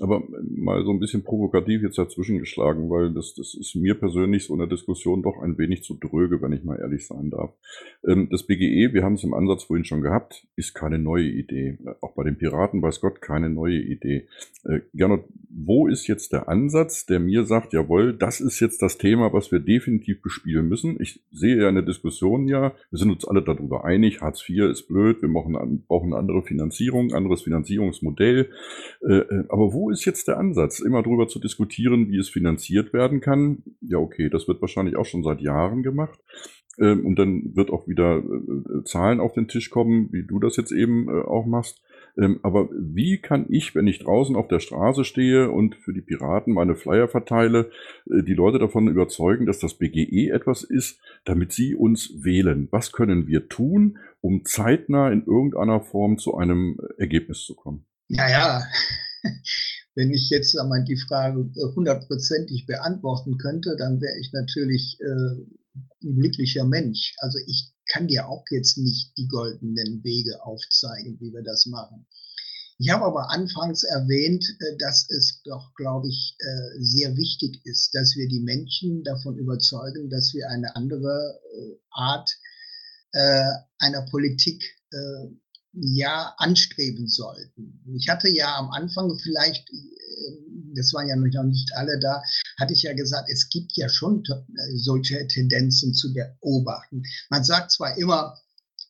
[0.00, 4.46] Aber mal so ein bisschen provokativ jetzt dazwischen geschlagen, weil das, das ist mir persönlich
[4.46, 7.52] so in der Diskussion doch ein wenig zu dröge, wenn ich mal ehrlich sein darf.
[8.06, 11.78] Ähm, das BGE, wir haben es im Ansatz vorhin schon gehabt, ist keine neue Idee.
[12.00, 14.28] Auch bei den Piraten, weiß Gott, keine neue Idee.
[14.64, 18.96] Äh, Gernot, wo ist jetzt der Ansatz, der mir sagt, jawohl, das ist jetzt das
[18.96, 20.96] Thema, was wir definitiv bespielen müssen?
[21.00, 24.70] Ich sehe ja in der Diskussion ja, wir sind uns alle darüber einig, Hartz IV
[24.70, 28.50] ist blöd, wir brauchen, eine andere Finanzierung, anderes Finanzierungsmodell.
[29.02, 30.80] Äh, äh, aber wo ist jetzt der Ansatz?
[30.80, 33.62] Immer darüber zu diskutieren, wie es finanziert werden kann.
[33.80, 36.18] Ja, okay, das wird wahrscheinlich auch schon seit Jahren gemacht.
[36.78, 40.56] Ähm, und dann wird auch wieder äh, Zahlen auf den Tisch kommen, wie du das
[40.56, 41.82] jetzt eben äh, auch machst.
[42.18, 46.02] Ähm, aber wie kann ich, wenn ich draußen auf der Straße stehe und für die
[46.02, 47.70] Piraten meine Flyer verteile,
[48.10, 52.68] äh, die Leute davon überzeugen, dass das BGE etwas ist, damit sie uns wählen?
[52.70, 57.86] Was können wir tun, um zeitnah in irgendeiner Form zu einem Ergebnis zu kommen?
[58.08, 58.62] Ja, ja.
[59.94, 65.44] Wenn ich jetzt einmal die Frage hundertprozentig beantworten könnte, dann wäre ich natürlich äh,
[66.04, 67.14] ein glücklicher Mensch.
[67.18, 72.06] Also ich kann dir auch jetzt nicht die goldenen Wege aufzeigen, wie wir das machen.
[72.78, 77.94] Ich habe aber anfangs erwähnt, äh, dass es doch, glaube ich, äh, sehr wichtig ist,
[77.94, 82.30] dass wir die Menschen davon überzeugen, dass wir eine andere äh, Art
[83.14, 84.64] einer Politik
[85.72, 87.80] ja anstreben sollten.
[87.96, 92.22] Ich hatte ja am Anfang vielleicht, äh, das waren ja noch nicht alle da,
[92.58, 97.02] hatte ich ja gesagt, es gibt ja schon äh, solche Tendenzen zu beobachten.
[97.30, 98.38] Man sagt zwar immer,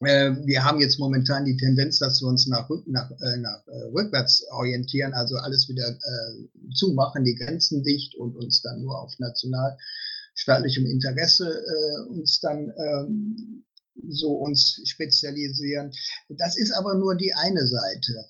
[0.01, 3.62] äh, wir haben jetzt momentan die Tendenz, dass wir uns nach, nach, nach
[3.95, 9.16] rückwärts orientieren, also alles wieder äh, zumachen, die Grenzen dicht und uns dann nur auf
[9.21, 13.64] nationalstaatlichem Interesse äh, uns dann ähm,
[14.09, 15.92] so uns spezialisieren.
[16.28, 18.26] Das ist aber nur die eine Seite.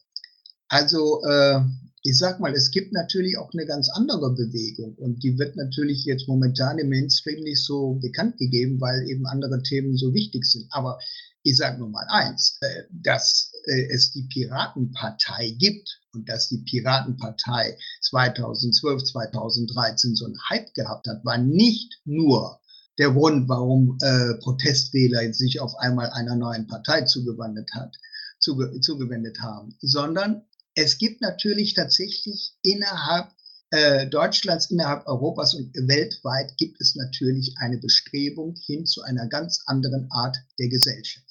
[0.68, 1.60] Also äh,
[2.04, 6.04] ich sag mal, es gibt natürlich auch eine ganz andere Bewegung und die wird natürlich
[6.04, 10.66] jetzt momentan im Mainstream nicht so bekannt gegeben, weil eben andere Themen so wichtig sind.
[10.70, 10.98] Aber
[11.44, 16.58] ich sage nur mal eins, äh, dass äh, es die Piratenpartei gibt und dass die
[16.58, 22.60] Piratenpartei 2012, 2013 so einen Hype gehabt hat, war nicht nur
[22.98, 27.96] der Grund, warum äh, Protestwähler sich auf einmal einer neuen Partei zugewandt hat,
[28.38, 30.42] zuge zugewendet haben, sondern
[30.74, 33.28] es gibt natürlich tatsächlich innerhalb
[33.70, 39.62] äh, Deutschlands, innerhalb Europas und weltweit gibt es natürlich eine Bestrebung hin zu einer ganz
[39.66, 41.26] anderen Art der Gesellschaft.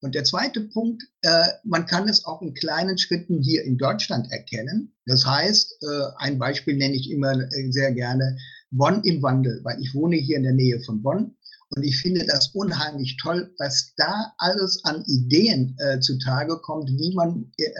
[0.00, 4.30] Und der zweite Punkt, äh, man kann es auch in kleinen Schritten hier in Deutschland
[4.30, 4.94] erkennen.
[5.06, 5.86] Das heißt, äh,
[6.18, 7.34] ein Beispiel nenne ich immer
[7.70, 8.36] sehr gerne,
[8.70, 11.36] Bonn im Wandel, weil ich wohne hier in der Nähe von Bonn
[11.70, 17.14] und ich finde das unheimlich toll, was da alles an Ideen äh, zutage kommt, wie
[17.14, 17.72] man äh,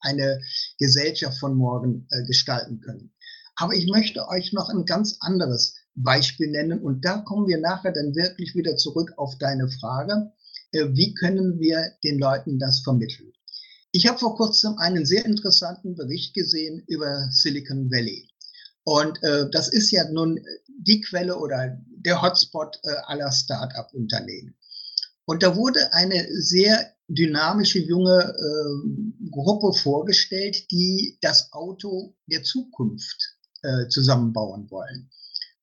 [0.00, 0.40] eine
[0.78, 3.12] Gesellschaft von morgen äh, gestalten können.
[3.54, 7.92] Aber ich möchte euch noch ein ganz anderes Beispiel nennen und da kommen wir nachher
[7.92, 10.32] dann wirklich wieder zurück auf deine Frage,
[10.72, 13.32] äh, wie können wir den Leuten das vermitteln.
[13.92, 18.27] Ich habe vor kurzem einen sehr interessanten Bericht gesehen über Silicon Valley.
[18.88, 24.56] Und äh, das ist ja nun die Quelle oder der Hotspot äh, aller Start-up-Unternehmen.
[25.26, 33.36] Und da wurde eine sehr dynamische junge äh, Gruppe vorgestellt, die das Auto der Zukunft
[33.60, 35.10] äh, zusammenbauen wollen.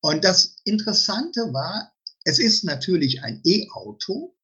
[0.02, 1.94] Und das Interessante war,
[2.26, 4.36] es ist natürlich ein E-Auto,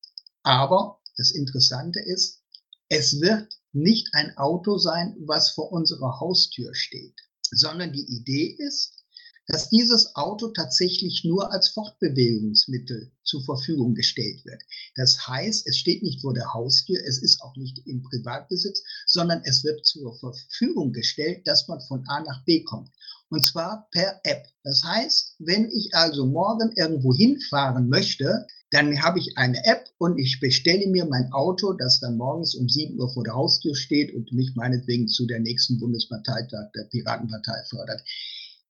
[0.41, 2.41] aber das Interessante ist,
[2.89, 7.13] es wird nicht ein Auto sein, was vor unserer Haustür steht
[7.51, 9.01] sondern die Idee ist,
[9.47, 14.61] dass dieses Auto tatsächlich nur als Fortbewegungsmittel zur Verfügung gestellt wird.
[14.95, 19.41] Das heißt, es steht nicht vor der Haustür, es ist auch nicht im Privatbesitz, sondern
[19.43, 22.91] es wird zur Verfügung gestellt, dass man von A nach B kommt.
[23.31, 24.45] Und zwar per App.
[24.65, 30.17] Das heißt, wenn ich also morgen irgendwo hinfahren möchte, dann habe ich eine App und
[30.17, 34.13] ich bestelle mir mein Auto, das dann morgens um 7 Uhr vor der Haustür steht
[34.13, 38.03] und mich meinetwegen zu der nächsten Bundesparteitag der Piratenpartei fördert.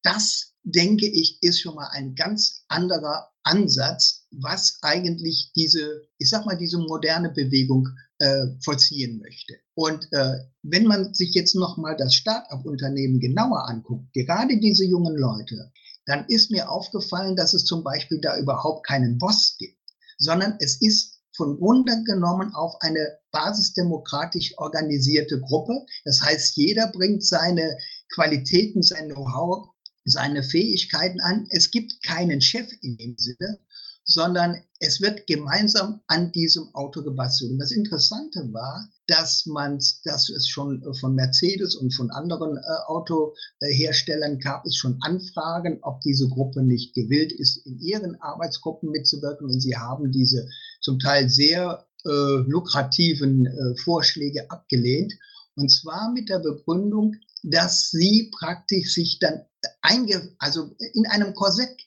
[0.04, 6.46] Das, denke ich, ist schon mal ein ganz anderer Ansatz, was eigentlich diese, ich sag
[6.46, 7.88] mal, diese moderne Bewegung
[8.20, 9.56] äh, vollziehen möchte.
[9.74, 15.72] Und äh, wenn man sich jetzt nochmal das Start-up-Unternehmen genauer anguckt, gerade diese jungen Leute,
[16.06, 19.82] dann ist mir aufgefallen, dass es zum Beispiel da überhaupt keinen Boss gibt
[20.22, 25.86] sondern es ist von Grunde genommen auf eine basisdemokratisch organisierte Gruppe.
[26.06, 27.78] Das heißt, jeder bringt seine
[28.14, 29.70] Qualitäten, sein Know-how,
[30.06, 31.48] seine Fähigkeiten an.
[31.50, 33.60] Es gibt keinen Chef in dem Sinne,
[34.04, 37.52] sondern es wird gemeinsam an diesem Auto gebastelt.
[37.52, 42.62] Und das Interessante war, dass man, dass es schon von Mercedes und von anderen äh,
[42.88, 49.48] Autoherstellern gab es schon Anfragen, ob diese Gruppe nicht gewillt ist, in ihren Arbeitsgruppen mitzuwirken.
[49.48, 50.50] Und sie haben diese
[50.82, 55.14] zum Teil sehr äh, lukrativen äh, Vorschläge abgelehnt.
[55.56, 59.42] Und zwar mit der Begründung, dass sie praktisch sich dann
[59.82, 61.78] einge, also in einem Korsett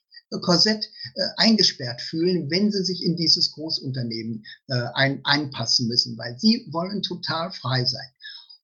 [0.40, 6.38] Korsett äh, eingesperrt fühlen, wenn sie sich in dieses Großunternehmen äh, ein, einpassen müssen, weil
[6.38, 8.08] sie wollen total frei sein.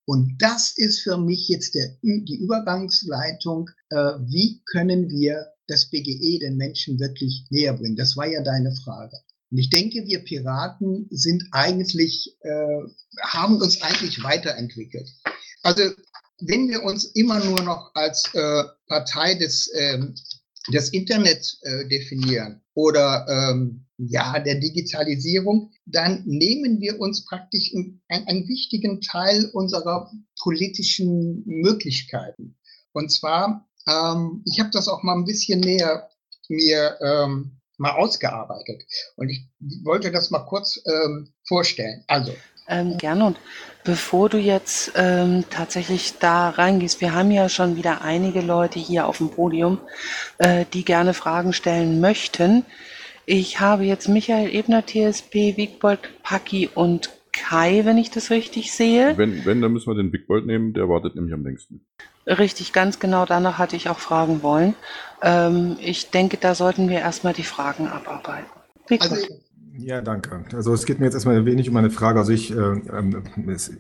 [0.07, 3.71] Und das ist für mich jetzt der, die Übergangsleitung.
[3.91, 3.97] Äh,
[4.27, 7.97] wie können wir das BGE den Menschen wirklich näher bringen?
[7.97, 9.17] Das war ja deine Frage.
[9.51, 12.81] Und ich denke, wir Piraten sind eigentlich, äh,
[13.23, 15.09] haben uns eigentlich weiterentwickelt.
[15.63, 15.83] Also
[16.43, 20.15] wenn wir uns immer nur noch als äh, Partei des ähm,
[20.69, 28.03] des Internets äh, definieren oder ähm, ja der Digitalisierung, dann nehmen wir uns praktisch einen,
[28.09, 30.11] einen wichtigen Teil unserer
[30.41, 32.57] politischen Möglichkeiten.
[32.93, 36.09] Und zwar, ähm, ich habe das auch mal ein bisschen näher
[36.49, 38.83] mir ähm, mal ausgearbeitet
[39.17, 39.49] und ich
[39.85, 42.05] wollte das mal kurz ähm, vorstellen.
[42.09, 42.35] Also
[42.69, 43.25] ähm, gerne.
[43.27, 43.41] Und
[43.85, 49.07] bevor du jetzt ähm, tatsächlich da reingehst, wir haben ja schon wieder einige Leute hier
[49.07, 49.79] auf dem Podium,
[50.39, 52.65] äh, die gerne Fragen stellen möchten.
[53.27, 59.17] Ich habe jetzt Michael Ebner, TSP, Wigbold, Paki und Kai, wenn ich das richtig sehe.
[59.17, 61.85] Wenn, wenn, dann müssen wir den Wigbold nehmen, der wartet nämlich am längsten.
[62.27, 64.75] Richtig, ganz genau danach hatte ich auch fragen wollen.
[65.23, 68.51] Ähm, ich denke, da sollten wir erstmal die Fragen abarbeiten.
[68.89, 69.13] Wigbold.
[69.13, 69.41] Also,
[69.83, 70.45] ja, danke.
[70.55, 73.23] Also es geht mir jetzt erstmal wenig um eine Frage, also ich, äh, ähm,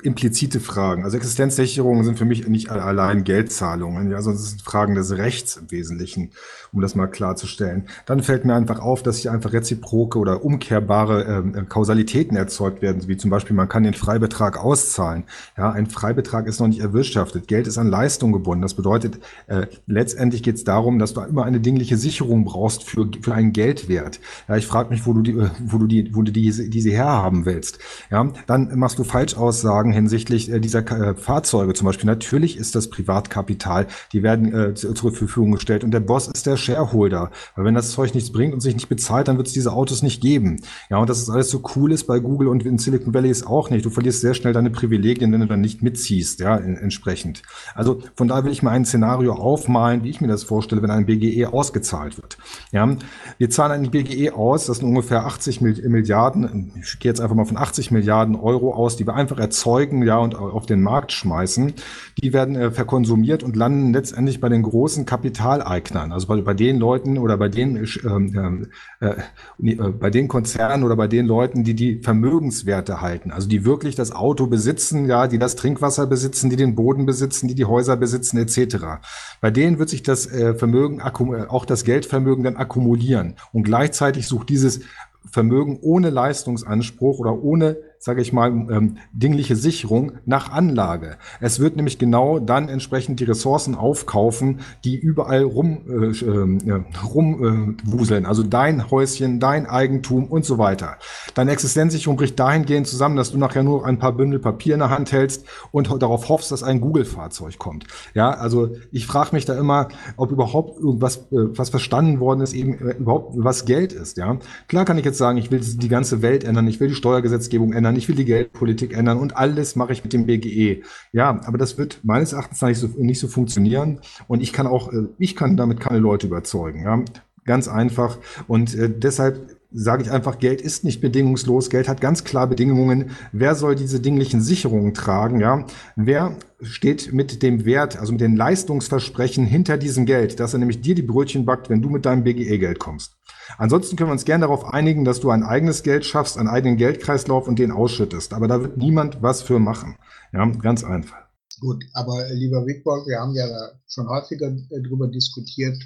[0.02, 1.04] implizite Fragen.
[1.04, 5.56] Also Existenzsicherungen sind für mich nicht allein Geldzahlungen, ja, sondern es sind Fragen des Rechts
[5.56, 6.30] im Wesentlichen,
[6.72, 7.86] um das mal klarzustellen.
[8.06, 13.06] Dann fällt mir einfach auf, dass hier einfach reziproke oder umkehrbare äh, Kausalitäten erzeugt werden,
[13.06, 15.24] wie zum Beispiel, man kann den Freibetrag auszahlen.
[15.58, 17.46] Ja, ein Freibetrag ist noch nicht erwirtschaftet.
[17.46, 18.62] Geld ist an Leistung gebunden.
[18.62, 23.08] Das bedeutet, äh, letztendlich geht es darum, dass du immer eine dingliche Sicherung brauchst für,
[23.20, 24.20] für einen Geldwert.
[24.48, 26.90] Ja, ich frage mich, wo du die, äh, wo du die, wo du diese, diese
[26.90, 27.78] herhaben willst.
[28.10, 32.06] Ja, dann machst du Falschaussagen hinsichtlich äh, dieser äh, Fahrzeuge zum Beispiel.
[32.06, 36.56] Natürlich ist das Privatkapital, die werden äh, zur Verfügung gestellt und der Boss ist der
[36.56, 37.30] Shareholder.
[37.56, 40.02] Weil wenn das Zeug nichts bringt und sich nicht bezahlt, dann wird es diese Autos
[40.02, 40.62] nicht geben.
[40.88, 43.46] Ja, und dass es alles so cool ist bei Google und in Silicon Valley ist
[43.46, 43.84] auch nicht.
[43.84, 47.42] Du verlierst sehr schnell deine Privilegien, wenn du dann nicht mitziehst, ja, in, entsprechend.
[47.74, 50.90] Also von daher will ich mal ein Szenario aufmalen, wie ich mir das vorstelle, wenn
[50.90, 52.38] ein BGE ausgezahlt wird.
[52.72, 52.96] Ja,
[53.38, 57.44] wir zahlen ein BGE aus, das sind ungefähr 80 Milliarden, ich gehe jetzt einfach mal
[57.44, 61.74] von 80 Milliarden Euro aus, die wir einfach erzeugen, ja, und auf den Markt schmeißen.
[62.22, 66.78] Die werden äh, verkonsumiert und landen letztendlich bei den großen Kapitaleignern, also bei, bei den
[66.78, 68.66] Leuten oder bei den, ähm, ähm,
[69.00, 69.14] äh,
[69.62, 73.94] äh, bei den Konzernen oder bei den Leuten, die die Vermögenswerte halten, also die wirklich
[73.94, 77.96] das Auto besitzen, ja, die das Trinkwasser besitzen, die den Boden besitzen, die die Häuser
[77.96, 79.00] besitzen, etc.
[79.40, 84.26] Bei denen wird sich das äh, Vermögen, äh, auch das Geldvermögen dann akkumulieren und gleichzeitig
[84.26, 84.80] sucht dieses
[85.24, 91.18] Vermögen ohne Leistungsanspruch oder ohne sage ich mal, ähm, dingliche Sicherung nach Anlage.
[91.38, 98.24] Es wird nämlich genau dann entsprechend die Ressourcen aufkaufen, die überall rum, äh, äh, rumwuseln.
[98.24, 100.96] Äh, also dein Häuschen, dein Eigentum und so weiter.
[101.34, 104.88] Deine Existenzsicherung bricht dahingehend zusammen, dass du nachher nur ein paar Bündel Papier in der
[104.88, 107.86] Hand hältst und darauf hoffst, dass ein Google-Fahrzeug kommt.
[108.14, 112.54] Ja, also ich frage mich da immer, ob überhaupt irgendwas, äh, was verstanden worden ist,
[112.54, 114.16] eben äh, überhaupt was Geld ist.
[114.16, 114.38] Ja,
[114.68, 117.74] klar kann ich jetzt sagen, ich will die ganze Welt ändern, ich will die Steuergesetzgebung
[117.74, 120.82] ändern, ich will die Geldpolitik ändern und alles mache ich mit dem BGE.
[121.12, 124.92] Ja, aber das wird meines Erachtens nicht so, nicht so funktionieren und ich kann auch,
[124.92, 126.82] äh, ich kann damit keine Leute überzeugen.
[126.82, 127.02] Ja,
[127.44, 131.70] ganz einfach und äh, deshalb sage ich einfach, Geld ist nicht bedingungslos.
[131.70, 133.10] Geld hat ganz klar Bedingungen.
[133.32, 135.40] Wer soll diese dinglichen Sicherungen tragen?
[135.40, 135.64] Ja,
[135.96, 140.80] wer steht mit dem Wert, also mit den Leistungsversprechen hinter diesem Geld, dass er nämlich
[140.80, 143.16] dir die Brötchen backt, wenn du mit deinem BGE-Geld kommst?
[143.58, 146.76] Ansonsten können wir uns gerne darauf einigen, dass du ein eigenes Geld schaffst, einen eigenen
[146.76, 148.32] Geldkreislauf und den ausschüttest.
[148.32, 149.96] Aber da wird niemand was für machen.
[150.32, 151.30] Ja, ganz einfach.
[151.60, 153.46] Gut, aber äh, lieber Wigborg, wir haben ja
[153.86, 155.76] schon häufiger äh, darüber diskutiert.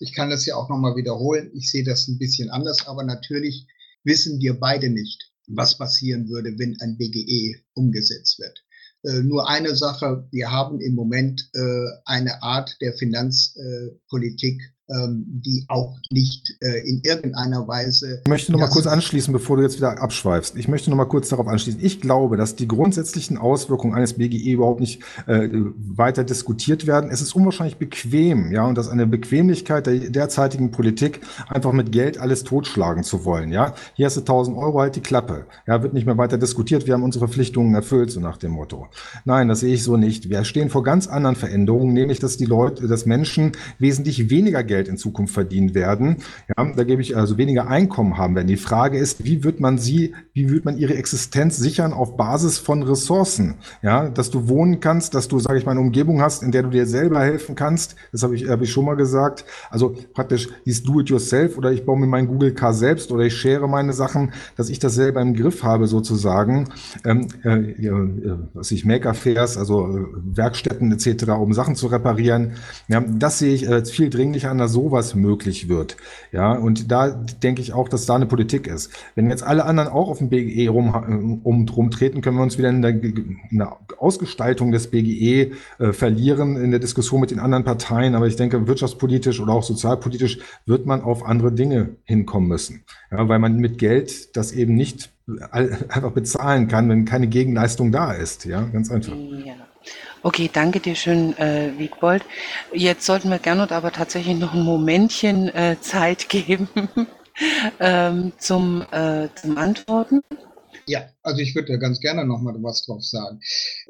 [0.00, 1.50] Ich kann das ja auch nochmal wiederholen.
[1.54, 3.66] Ich sehe das ein bisschen anders, aber natürlich
[4.04, 8.64] wissen wir beide nicht, was passieren würde, wenn ein BGE umgesetzt wird.
[9.04, 15.64] Äh, nur eine Sache, wir haben im Moment äh, eine Art der Finanzpolitik, ähm, die
[15.68, 18.20] auch nicht äh, in irgendeiner Weise.
[18.24, 20.56] Ich möchte noch mal kurz anschließen, bevor du jetzt wieder abschweifst.
[20.56, 21.80] Ich möchte noch mal kurz darauf anschließen.
[21.82, 27.10] Ich glaube, dass die grundsätzlichen Auswirkungen eines BGE überhaupt nicht äh, weiter diskutiert werden.
[27.10, 32.18] Es ist unwahrscheinlich bequem, ja, und dass eine Bequemlichkeit der derzeitigen Politik einfach mit Geld
[32.18, 33.74] alles totschlagen zu wollen, ja.
[33.94, 35.46] Hier hast du 1000 Euro, halt die Klappe.
[35.66, 36.86] Ja, wird nicht mehr weiter diskutiert.
[36.86, 38.88] Wir haben unsere Verpflichtungen erfüllt, so nach dem Motto.
[39.24, 40.28] Nein, das sehe ich so nicht.
[40.28, 44.71] Wir stehen vor ganz anderen Veränderungen, nämlich, dass die Leute, dass Menschen wesentlich weniger Geld
[44.72, 46.16] Geld in Zukunft verdienen werden.
[46.48, 48.46] Ja, da gebe ich also weniger Einkommen haben werden.
[48.46, 52.56] Die Frage ist, wie wird man sie, wie wird man ihre Existenz sichern auf Basis
[52.56, 53.56] von Ressourcen?
[53.82, 56.62] Ja, dass du wohnen kannst, dass du, sage ich mal, eine Umgebung hast, in der
[56.62, 57.96] du dir selber helfen kannst.
[58.12, 59.44] Das habe ich, habe ich schon mal gesagt.
[59.68, 63.68] Also praktisch dieses Do-it-yourself oder ich baue mir mein Google Car selbst oder ich share
[63.68, 66.70] meine Sachen, dass ich das selber im Griff habe sozusagen.
[67.04, 70.06] Ähm, äh, äh, was ich Maker-Fairs, also äh,
[70.36, 72.52] Werkstätten etc., um Sachen zu reparieren.
[72.88, 75.96] Ja, das sehe ich äh, viel dringlicher an, dass sowas möglich wird.
[76.30, 78.90] Ja, und da denke ich auch, dass da eine Politik ist.
[79.14, 82.70] Wenn jetzt alle anderen auch auf dem BGE rum, um, rumtreten, können wir uns wieder
[82.70, 87.64] in der, in der Ausgestaltung des BGE äh, verlieren in der Diskussion mit den anderen
[87.64, 88.14] Parteien.
[88.14, 92.84] Aber ich denke, wirtschaftspolitisch oder auch sozialpolitisch wird man auf andere Dinge hinkommen müssen.
[93.10, 95.12] Ja, weil man mit Geld das eben nicht
[95.50, 98.44] einfach bezahlen kann, wenn keine Gegenleistung da ist.
[98.44, 99.14] Ja, ganz einfach.
[99.44, 99.54] Ja.
[100.24, 102.22] Okay, danke dir schön, äh, Wiegbold.
[102.72, 106.68] Jetzt sollten wir Gernot aber tatsächlich noch ein Momentchen äh, Zeit geben
[107.80, 110.20] ähm, zum, äh, zum Antworten.
[110.86, 113.40] Ja, also ich würde da ganz gerne noch mal was drauf sagen.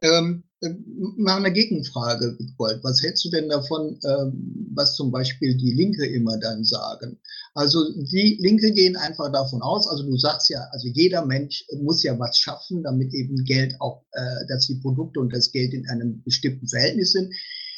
[0.01, 0.71] Ähm, äh,
[1.19, 2.83] mal eine Gegenfrage, Wiegbold.
[2.83, 7.19] Was hältst du denn davon, ähm, was zum Beispiel die Linke immer dann sagen?
[7.55, 12.03] Also die Linke gehen einfach davon aus, also du sagst ja, also jeder Mensch muss
[12.03, 15.87] ja was schaffen, damit eben Geld auch, äh, dass die Produkte und das Geld in
[15.89, 17.35] einem bestimmten Verhältnis sind.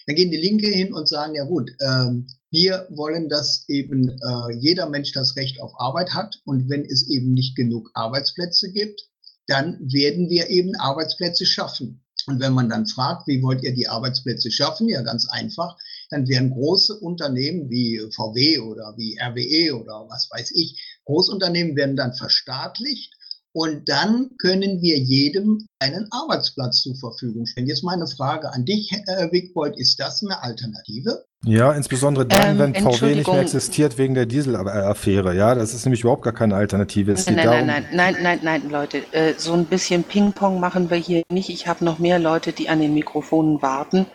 [0.07, 4.53] Dann gehen die Linke hin und sagen, ja gut, ähm, wir wollen, dass eben äh,
[4.61, 6.41] jeder Mensch das Recht auf Arbeit hat.
[6.45, 9.09] Und wenn es eben nicht genug Arbeitsplätze gibt,
[9.47, 12.05] dann werden wir eben Arbeitsplätze schaffen.
[12.27, 14.89] Und wenn man dann fragt, wie wollt ihr die Arbeitsplätze schaffen?
[14.89, 15.77] Ja, ganz einfach.
[16.11, 21.97] Dann werden große Unternehmen wie VW oder wie RWE oder was weiß ich, Großunternehmen werden
[21.97, 23.15] dann verstaatlicht
[23.57, 27.69] und dann können wir jedem einen Arbeitsplatz zur Verfügung stellen.
[27.69, 31.25] Jetzt meine Frage an dich, äh, Wigbold, ist das eine Alternative?
[31.45, 35.37] Ja, insbesondere dann, ähm, wenn VW nicht mehr existiert wegen der Dieselaffäre.
[35.37, 37.13] Ja, das ist nämlich überhaupt gar keine Alternative.
[37.13, 40.59] Es nein, nein, darum, nein, nein, nein, nein, nein, Leute, äh, so ein bisschen Ping-Pong
[40.59, 41.49] machen wir hier nicht.
[41.49, 44.07] Ich habe noch mehr Leute, die an den Mikrofonen warten.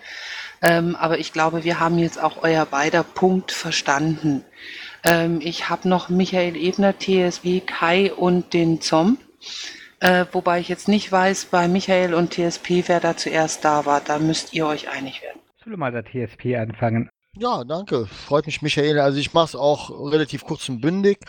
[0.61, 4.43] Ähm, aber ich glaube, wir haben jetzt auch euer beider Punkt verstanden.
[5.03, 9.19] Ähm, ich habe noch Michael Ebner, TSW, Kai und den Zomb.
[10.01, 14.01] Äh, wobei ich jetzt nicht weiß, bei Michael und TSP, wer da zuerst da war.
[14.01, 15.39] Da müsst ihr euch einig werden.
[15.63, 17.09] Soll mal der TSP anfangen?
[17.37, 18.07] Ja, danke.
[18.07, 18.99] Freut mich, Michael.
[18.99, 21.19] Also ich mache es auch relativ kurz und bündig.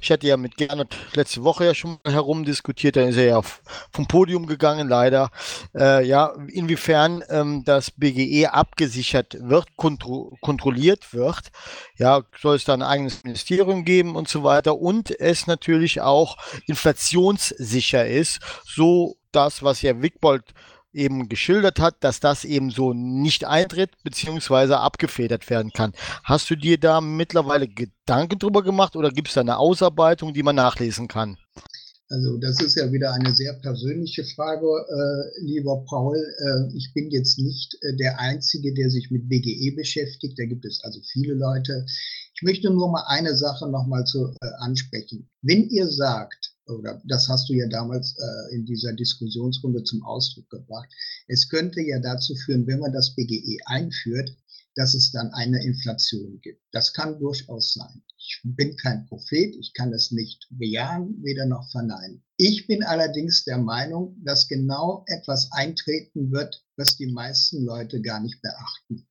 [0.00, 3.42] Ich hatte ja mit Gernot letzte Woche ja schon herumdiskutiert, dann ist er ja
[3.92, 5.30] vom Podium gegangen, leider.
[5.76, 11.50] Äh, ja, inwiefern ähm, das BGE abgesichert wird, kontro kontrolliert wird.
[11.98, 14.78] Ja, soll es da ein eigenes Ministerium geben und so weiter.
[14.78, 20.42] Und es natürlich auch inflationssicher ist, so das, was ja Wickbold
[20.92, 25.92] eben geschildert hat, dass das eben so nicht eintritt beziehungsweise abgefedert werden kann.
[26.24, 30.42] Hast du dir da mittlerweile Gedanken drüber gemacht oder gibt es da eine Ausarbeitung, die
[30.42, 31.38] man nachlesen kann?
[32.12, 36.16] Also das ist ja wieder eine sehr persönliche Frage, äh, lieber Paul.
[36.16, 40.36] Äh, ich bin jetzt nicht äh, der Einzige, der sich mit BGE beschäftigt.
[40.36, 41.86] Da gibt es also viele Leute.
[42.34, 45.30] Ich möchte nur mal eine Sache nochmal zu äh, ansprechen.
[45.42, 50.48] Wenn ihr sagt, oder das hast du ja damals äh, in dieser Diskussionsrunde zum Ausdruck
[50.50, 50.88] gebracht.
[51.28, 54.30] Es könnte ja dazu führen, wenn man das BGE einführt,
[54.76, 56.62] dass es dann eine Inflation gibt.
[56.72, 58.02] Das kann durchaus sein.
[58.16, 62.22] Ich bin kein Prophet, ich kann es nicht bejahen, weder noch verneinen.
[62.36, 68.20] Ich bin allerdings der Meinung, dass genau etwas eintreten wird, was die meisten Leute gar
[68.20, 69.06] nicht beachten.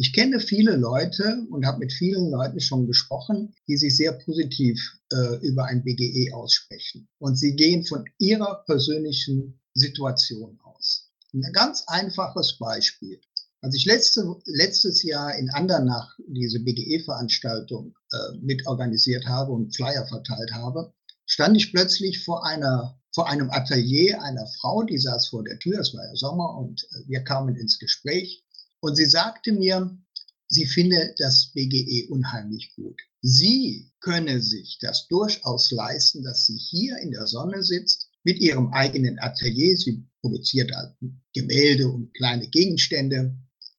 [0.00, 4.80] Ich kenne viele Leute und habe mit vielen Leuten schon gesprochen, die sich sehr positiv
[5.12, 7.06] äh, über ein BGE aussprechen.
[7.18, 11.10] Und sie gehen von ihrer persönlichen Situation aus.
[11.34, 13.20] Ein ganz einfaches Beispiel.
[13.60, 20.50] Als ich letzte, letztes Jahr in Andernach diese BGE-Veranstaltung äh, mitorganisiert habe und Flyer verteilt
[20.52, 20.94] habe,
[21.26, 25.80] stand ich plötzlich vor einer vor einem Atelier einer Frau, die saß vor der Tür,
[25.80, 28.46] es war ja Sommer und äh, wir kamen ins Gespräch
[28.80, 29.96] und sie sagte mir,
[30.48, 33.00] sie finde das BGE unheimlich gut.
[33.22, 38.72] Sie könne sich das durchaus leisten, dass sie hier in der Sonne sitzt mit ihrem
[38.72, 39.76] eigenen Atelier.
[39.76, 40.94] Sie produziert halt
[41.34, 43.36] Gemälde und kleine Gegenstände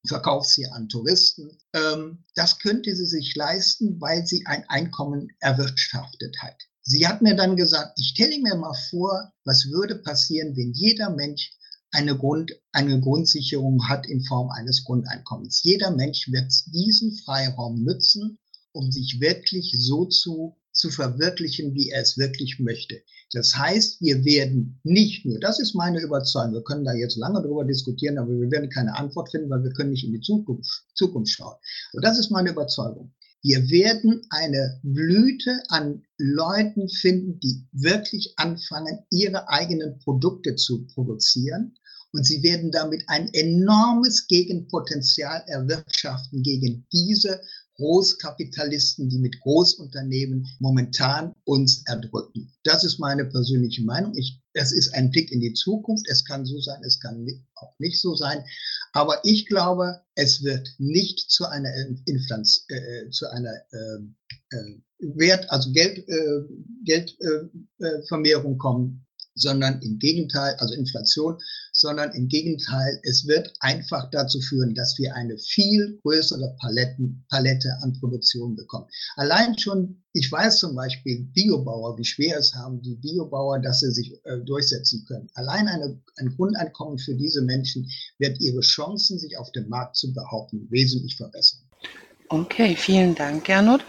[0.07, 1.57] verkauft sie an Touristen.
[1.73, 6.55] Ähm, das könnte sie sich leisten, weil sie ein Einkommen erwirtschaftet hat.
[6.83, 11.11] Sie hat mir dann gesagt, ich stelle mir mal vor, was würde passieren, wenn jeder
[11.11, 11.51] Mensch
[11.91, 15.63] eine, Grund, eine Grundsicherung hat in Form eines Grundeinkommens.
[15.63, 18.37] Jeder Mensch wird diesen Freiraum nutzen,
[18.73, 23.01] um sich wirklich so zu, zu verwirklichen, wie er es wirklich möchte.
[23.33, 27.41] Das heißt, wir werden nicht nur, das ist meine Überzeugung, wir können da jetzt lange
[27.41, 30.69] darüber diskutieren, aber wir werden keine Antwort finden, weil wir können nicht in die Zukunft,
[30.95, 31.55] Zukunft schauen.
[31.93, 33.13] Und das ist meine Überzeugung.
[33.43, 41.75] Wir werden eine Blüte an Leuten finden, die wirklich anfangen, ihre eigenen Produkte zu produzieren.
[42.13, 47.41] Und sie werden damit ein enormes Gegenpotenzial erwirtschaften gegen diese
[47.81, 52.53] Großkapitalisten, die mit Großunternehmen momentan uns erdrücken.
[52.63, 54.15] Das ist meine persönliche Meinung.
[54.15, 56.05] Ich, es ist ein Blick in die Zukunft.
[56.09, 58.43] Es kann so sein, es kann auch nicht so sein.
[58.93, 61.73] Aber ich glaube, es wird nicht zu einer
[62.05, 66.41] Inflanz, äh, zu einer äh, äh, Wert, also Geld, äh,
[66.83, 71.37] Geldvermehrung kommen, sondern im Gegenteil, also Inflation,
[71.73, 77.77] sondern im Gegenteil, es wird einfach dazu führen, dass wir eine viel größere Paletten, Palette
[77.81, 78.87] an Produktion bekommen.
[79.15, 83.91] Allein schon, ich weiß zum Beispiel Biobauer, wie schwer es haben die Biobauer, dass sie
[83.91, 85.29] sich äh, durchsetzen können.
[85.35, 90.13] Allein eine, ein Grundeinkommen für diese Menschen wird ihre Chancen, sich auf dem Markt zu
[90.13, 91.61] behaupten, wesentlich verbessern.
[92.29, 93.81] Okay, vielen Dank, Gernot.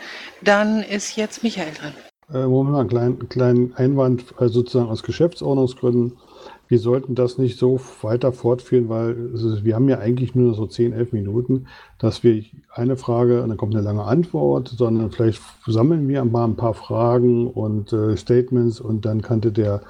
[0.43, 1.95] Dann ist jetzt Michael dran.
[2.33, 6.17] Äh, Moment mal, einen kleinen, kleinen Einwand, also sozusagen aus Geschäftsordnungsgründen.
[6.69, 10.67] Wir sollten das nicht so weiter fortführen, weil also wir haben ja eigentlich nur so
[10.67, 11.67] 10, 11 Minuten,
[11.99, 16.45] dass wir eine Frage und dann kommt eine lange Antwort, sondern vielleicht sammeln wir mal
[16.45, 19.83] ein paar Fragen und äh, Statements und dann könnte der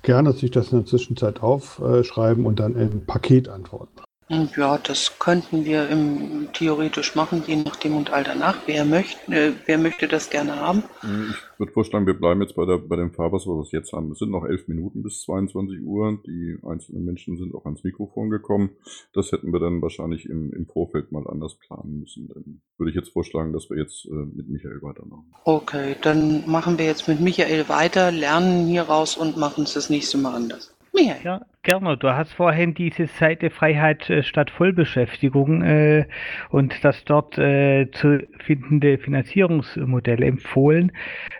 [0.00, 4.00] gerne sich das in der Zwischenzeit aufschreiben und dann ein Paket antworten.
[4.28, 8.56] Ja, das könnten wir im, theoretisch machen, je nachdem und all danach.
[8.64, 10.82] Wer möchte, äh, wer möchte das gerne haben?
[11.00, 13.92] Hm, ich würde vorschlagen, wir bleiben jetzt bei, der, bei dem Fahrwasser, was wir jetzt
[13.92, 14.10] haben.
[14.12, 16.18] Es sind noch elf Minuten bis 22 Uhr.
[16.26, 18.70] Die einzelnen Menschen sind auch ans Mikrofon gekommen.
[19.12, 22.28] Das hätten wir dann wahrscheinlich im, im Vorfeld mal anders planen müssen.
[22.28, 25.26] Dann würde ich jetzt vorschlagen, dass wir jetzt äh, mit Michael weitermachen.
[25.44, 29.90] Okay, dann machen wir jetzt mit Michael weiter, lernen hier raus und machen es das
[29.90, 30.74] nächste Mal anders.
[30.94, 31.24] Michael.
[31.24, 31.96] Ja, gerne.
[31.96, 36.06] Du hast vorhin diese Seite Freiheit äh, statt Vollbeschäftigung äh,
[36.50, 40.92] und das dort äh, zu findende Finanzierungsmodell empfohlen.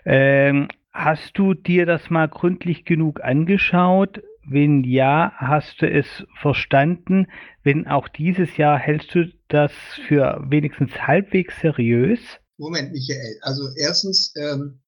[0.05, 4.23] Ähm, hast du dir das mal gründlich genug angeschaut?
[4.47, 7.29] Wenn ja, hast du es verstanden?
[7.63, 9.73] Wenn auch dieses Jahr hältst du das
[10.07, 12.21] für wenigstens halbwegs seriös?
[12.59, 13.39] Moment, Michael.
[13.43, 14.81] Also erstens, ähm,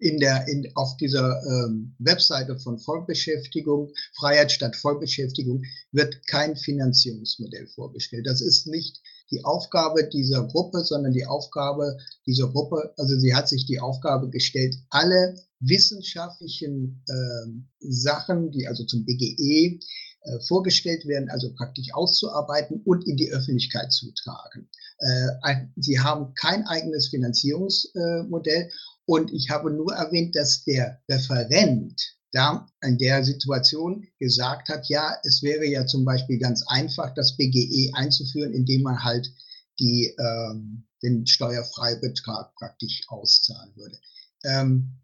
[0.00, 5.62] in der, in, auf dieser ähm, Webseite von Vollbeschäftigung, Freiheit statt Vollbeschäftigung,
[5.92, 8.26] wird kein Finanzierungsmodell vorgestellt.
[8.26, 13.48] Das ist nicht die Aufgabe dieser Gruppe, sondern die Aufgabe dieser Gruppe, also sie hat
[13.48, 19.78] sich die Aufgabe gestellt, alle wissenschaftlichen äh, Sachen, die also zum BGE
[20.26, 24.68] äh, vorgestellt werden, also praktisch auszuarbeiten und in die Öffentlichkeit zu tragen.
[24.98, 28.70] Äh, sie haben kein eigenes Finanzierungsmodell
[29.06, 35.16] und ich habe nur erwähnt, dass der Referent da in der Situation gesagt hat, ja,
[35.24, 39.32] es wäre ja zum Beispiel ganz einfach, das BGE einzuführen, indem man halt
[39.78, 43.98] die, ähm, den Steuerfreibetrag praktisch auszahlen würde.
[44.44, 45.00] Ähm,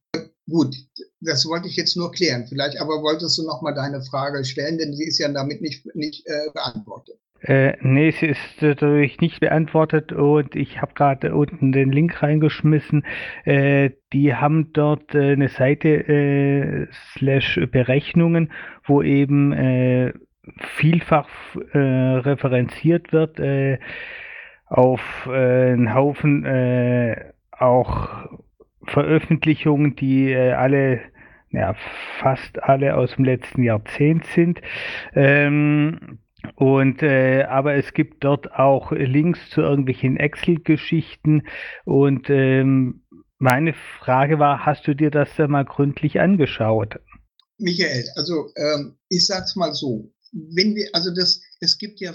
[0.49, 0.77] gut,
[1.21, 2.47] das wollte ich jetzt nur klären.
[2.47, 5.87] Vielleicht aber wolltest du noch mal deine Frage stellen, denn sie ist ja damit nicht,
[5.95, 7.22] nicht äh, beantwortet.
[7.43, 13.05] Äh, nee, sie ist dadurch nicht beantwortet und ich habe gerade unten den Link reingeschmissen.
[13.45, 18.53] Äh, die haben dort äh, eine Seite äh, slash Berechnungen,
[18.85, 20.13] wo eben äh,
[20.59, 21.29] vielfach
[21.73, 23.79] äh, referenziert wird äh,
[24.67, 28.29] auf äh, einen Haufen äh, auch
[28.85, 31.01] Veröffentlichungen, die äh, alle
[31.51, 31.75] ja,
[32.19, 34.63] fast alle aus dem letzten Jahrzehnt sind.
[35.15, 36.19] Ähm,
[36.57, 41.43] und äh, aber es gibt dort auch Links zu irgendwelchen Excel-Geschichten.
[41.85, 43.03] Und ähm,
[43.39, 47.01] meine Frage war, hast du dir das da mal gründlich angeschaut?
[47.59, 50.13] Michael, also ähm, ich sag's mal so.
[50.33, 52.13] Wenn wir, also das, es gibt ja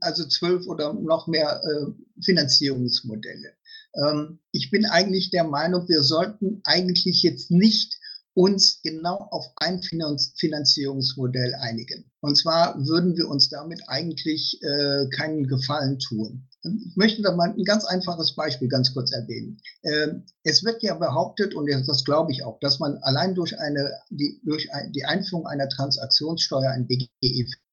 [0.00, 3.52] also zwölf oder noch mehr äh, Finanzierungsmodelle.
[3.94, 7.98] Ähm, ich bin eigentlich der Meinung, wir sollten eigentlich jetzt nicht
[8.34, 12.10] uns genau auf ein Finanzierungsmodell einigen.
[12.20, 16.48] Und zwar würden wir uns damit eigentlich äh, keinen Gefallen tun.
[16.64, 19.58] Ich möchte da mal ein ganz einfaches Beispiel ganz kurz erwähnen.
[19.82, 23.90] Ähm, es wird ja behauptet, und das glaube ich auch, dass man allein durch, eine,
[24.10, 27.08] die, durch die Einführung einer Transaktionssteuer ein BGE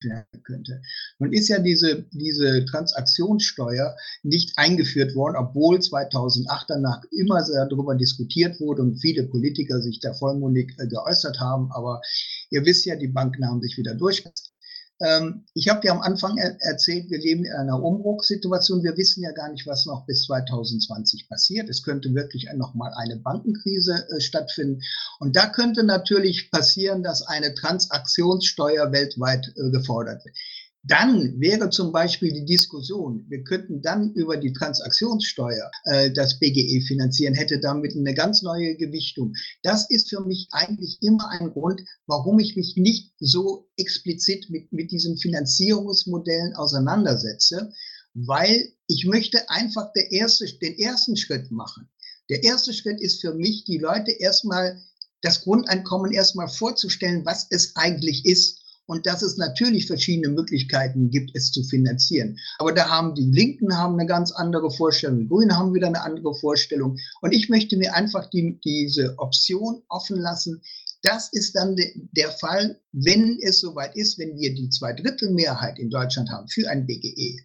[0.01, 0.81] finanzieren könnte.
[1.19, 7.95] Nun ist ja diese, diese Transaktionssteuer nicht eingeführt worden, obwohl 2008 danach immer sehr darüber
[7.95, 11.71] diskutiert wurde und viele Politiker sich da vollmundig äh, geäußert haben.
[11.71, 12.01] Aber
[12.49, 14.53] ihr wisst ja, die Banken haben sich wieder durchgesetzt.
[15.01, 18.83] Ähm, ich habe ja am Anfang er erzählt, wir leben in einer Umbruchssituation.
[18.83, 21.69] Wir wissen ja gar nicht, was noch bis 2020 passiert.
[21.69, 24.81] Es könnte wirklich noch mal eine Bankenkrise äh, stattfinden.
[25.19, 30.35] Und da könnte natürlich passieren, dass eine Transaktionssteuer weltweit äh, gefordert wird.
[30.83, 36.81] Dann wäre zum Beispiel die Diskussion, wir könnten dann über die Transaktionssteuer äh, das BGE
[36.87, 39.33] finanzieren, hätte damit eine ganz neue Gewichtung.
[39.61, 44.71] Das ist für mich eigentlich immer ein Grund, warum ich mich nicht so explizit mit,
[44.71, 47.73] mit diesen Finanzierungsmodellen auseinandersetze,
[48.13, 51.89] weil ich möchte einfach der erste, den ersten Schritt machen.
[52.29, 54.81] Der erste Schritt ist für mich, die Leute erstmal
[55.21, 58.58] das Grundeinkommen erstmal vorzustellen, was es eigentlich ist
[58.89, 62.39] und dass es natürlich verschiedene Möglichkeiten gibt, es zu finanzieren.
[62.57, 66.01] Aber da haben die Linken haben eine ganz andere Vorstellung, die Grünen haben wieder eine
[66.01, 66.97] andere Vorstellung.
[67.21, 70.63] Und ich möchte mir einfach die, diese Option offen lassen.
[71.03, 75.91] Das ist dann de, der Fall, wenn es soweit ist, wenn wir die Zweidrittelmehrheit in
[75.91, 77.37] Deutschland haben für ein BGE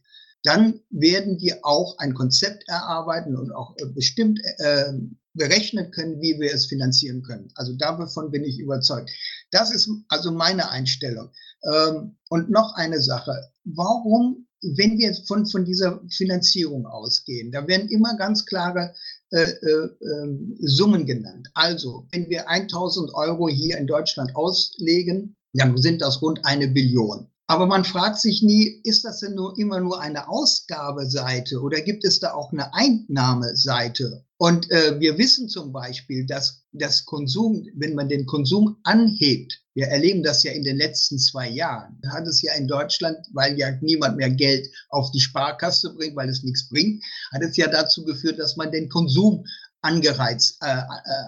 [0.47, 4.92] dann werden wir auch ein Konzept erarbeiten und auch äh, bestimmt äh,
[5.35, 7.51] berechnen können, wie wir es finanzieren können.
[7.55, 9.11] Also davon bin ich überzeugt.
[9.51, 11.30] Das ist also meine Einstellung.
[11.64, 13.51] Ähm, und noch eine Sache.
[13.64, 18.95] Warum, wenn wir von, von dieser Finanzierung ausgehen, da werden immer ganz klare
[19.30, 21.49] äh, äh, ähm, Summen genannt.
[21.55, 27.28] Also, wenn wir 1000 Euro hier in Deutschland auslegen, dann sind das rund eine Billion.
[27.47, 32.05] Aber man fragt sich nie, ist das denn nur immer nur eine Ausgabeseite oder gibt
[32.05, 34.24] es da auch eine Einnahmeseite?
[34.45, 39.86] Und äh, wir wissen zum Beispiel, dass das Konsum, wenn man den Konsum anhebt, wir
[39.86, 43.70] erleben das ja in den letzten zwei Jahren, hat es ja in Deutschland, weil ja
[43.80, 48.05] niemand mehr Geld auf die Sparkasse bringt, weil es nichts bringt, hat es ja dazu
[48.05, 49.47] geführt, dass man den Konsum
[49.80, 50.82] angereizt, äh, äh,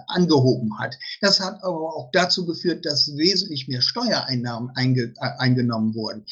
[0.09, 0.95] angehoben hat.
[1.19, 6.23] Das hat aber auch dazu geführt, dass wesentlich mehr Steuereinnahmen einge, äh, eingenommen wurden.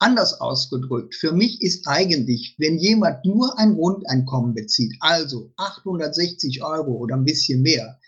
[0.00, 6.92] Anders ausgedrückt, für mich ist eigentlich, wenn jemand nur ein Grundeinkommen bezieht, also 860 Euro
[6.92, 7.98] oder ein bisschen mehr,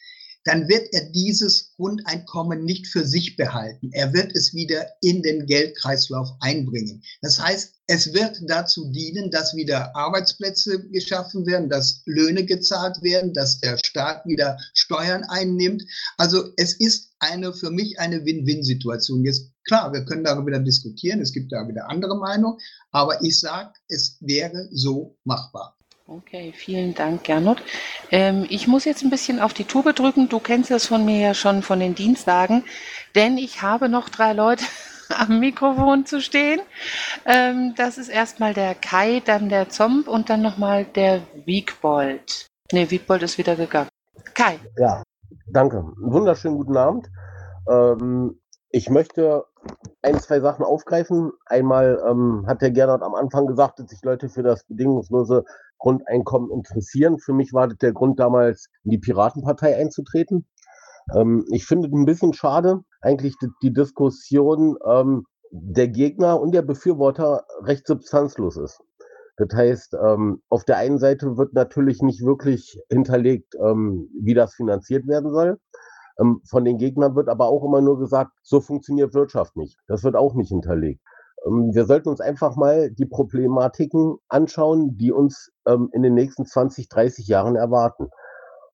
[0.45, 3.91] dann wird er dieses Grundeinkommen nicht für sich behalten.
[3.93, 7.03] Er wird es wieder in den Geldkreislauf einbringen.
[7.21, 13.35] Das heißt, es wird dazu dienen, dass wieder Arbeitsplätze geschaffen werden, dass Löhne gezahlt werden,
[13.35, 15.83] dass der Staat wieder Steuern einnimmt.
[16.17, 19.25] Also es ist eine für mich eine Win-Win-Situation.
[19.25, 22.59] Jetzt klar, wir können darüber diskutieren, es gibt da wieder andere Meinungen,
[22.93, 25.80] aber ich sage, es wäre so machbar.
[26.13, 27.63] Okay, vielen Dank, Gernot.
[28.11, 30.29] Ähm, ich muss jetzt ein bisschen auf die Tube drücken.
[30.29, 32.65] Du kennst das von mir ja schon von den Dienstagen,
[33.15, 34.65] denn ich habe noch drei Leute
[35.17, 36.59] am Mikrofon zu stehen.
[37.27, 42.49] Ähm, das ist erstmal der Kai, dann der Zomb und dann nochmal der Wiegbold.
[42.73, 43.89] Ne, Wiegbold ist wieder gegangen.
[44.35, 44.59] Kai.
[44.79, 45.05] Ja,
[45.47, 45.85] danke.
[46.01, 47.09] Wunderschönen guten Abend.
[47.69, 48.41] Ähm,
[48.71, 49.45] ich möchte
[50.03, 51.33] ein, zwei Sachen aufgreifen.
[51.47, 55.45] Einmal ähm, hat der Gernot am Anfang gesagt, dass sich Leute für das bedingungslose
[55.79, 57.19] Grundeinkommen interessieren.
[57.19, 60.47] Für mich war das der Grund damals, in die Piratenpartei einzutreten.
[61.15, 66.53] Ähm, ich finde es ein bisschen schade, eigentlich die, die Diskussion ähm, der Gegner und
[66.53, 68.81] der Befürworter recht substanzlos ist.
[69.37, 74.55] Das heißt, ähm, auf der einen Seite wird natürlich nicht wirklich hinterlegt, ähm, wie das
[74.55, 75.59] finanziert werden soll.
[76.21, 79.79] Ähm, von den Gegnern wird aber auch immer nur gesagt, so funktioniert Wirtschaft nicht.
[79.87, 81.01] Das wird auch nicht hinterlegt.
[81.47, 86.47] Ähm, wir sollten uns einfach mal die Problematiken anschauen, die uns ähm, in den nächsten
[86.47, 88.09] 20, 30 Jahren erwarten.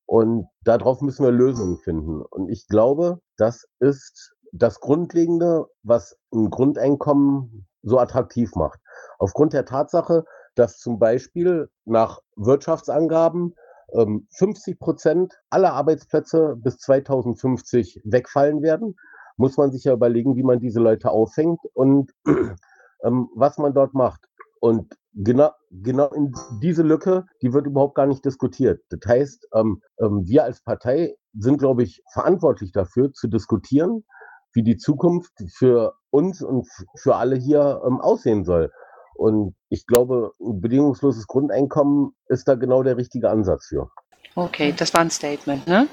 [0.07, 2.23] Und darauf müssen wir Lösungen finden.
[2.23, 8.81] Und ich glaube, das ist das Grundlegende, was ein Grundeinkommen so attraktiv macht.
[9.19, 10.25] Aufgrund der Tatsache,
[10.55, 13.55] dass zum Beispiel nach Wirtschaftsangaben
[13.93, 18.97] 50 ähm, Prozent aller Arbeitsplätze bis 2050 wegfallen werden
[19.37, 22.13] muss man sich ja überlegen, wie man diese Leute auffängt und
[23.05, 24.27] ähm, was man dort macht.
[24.61, 26.33] Und genau, genau in
[26.63, 28.81] diese Lücke, die wird überhaupt gar nicht diskutiert.
[28.89, 34.05] Das heißt, ähm, ähm, wir als Partei sind, glaube ich, verantwortlich dafür, zu diskutieren,
[34.53, 36.67] wie die Zukunft für uns und
[36.97, 38.73] für alle hier ähm, aussehen soll.
[39.17, 43.91] Und ich glaube, ein bedingungsloses Grundeinkommen ist da genau der richtige Ansatz für.
[44.35, 45.89] Okay, das war ein Statement, ne?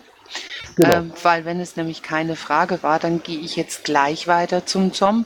[0.75, 0.95] Genau.
[0.95, 4.93] Ähm, weil wenn es nämlich keine Frage war, dann gehe ich jetzt gleich weiter zum
[4.93, 5.25] Zom.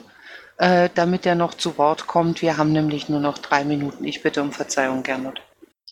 [0.58, 2.42] äh, damit er noch zu Wort kommt.
[2.42, 4.04] Wir haben nämlich nur noch drei Minuten.
[4.06, 5.40] Ich bitte um Verzeihung, Gernot.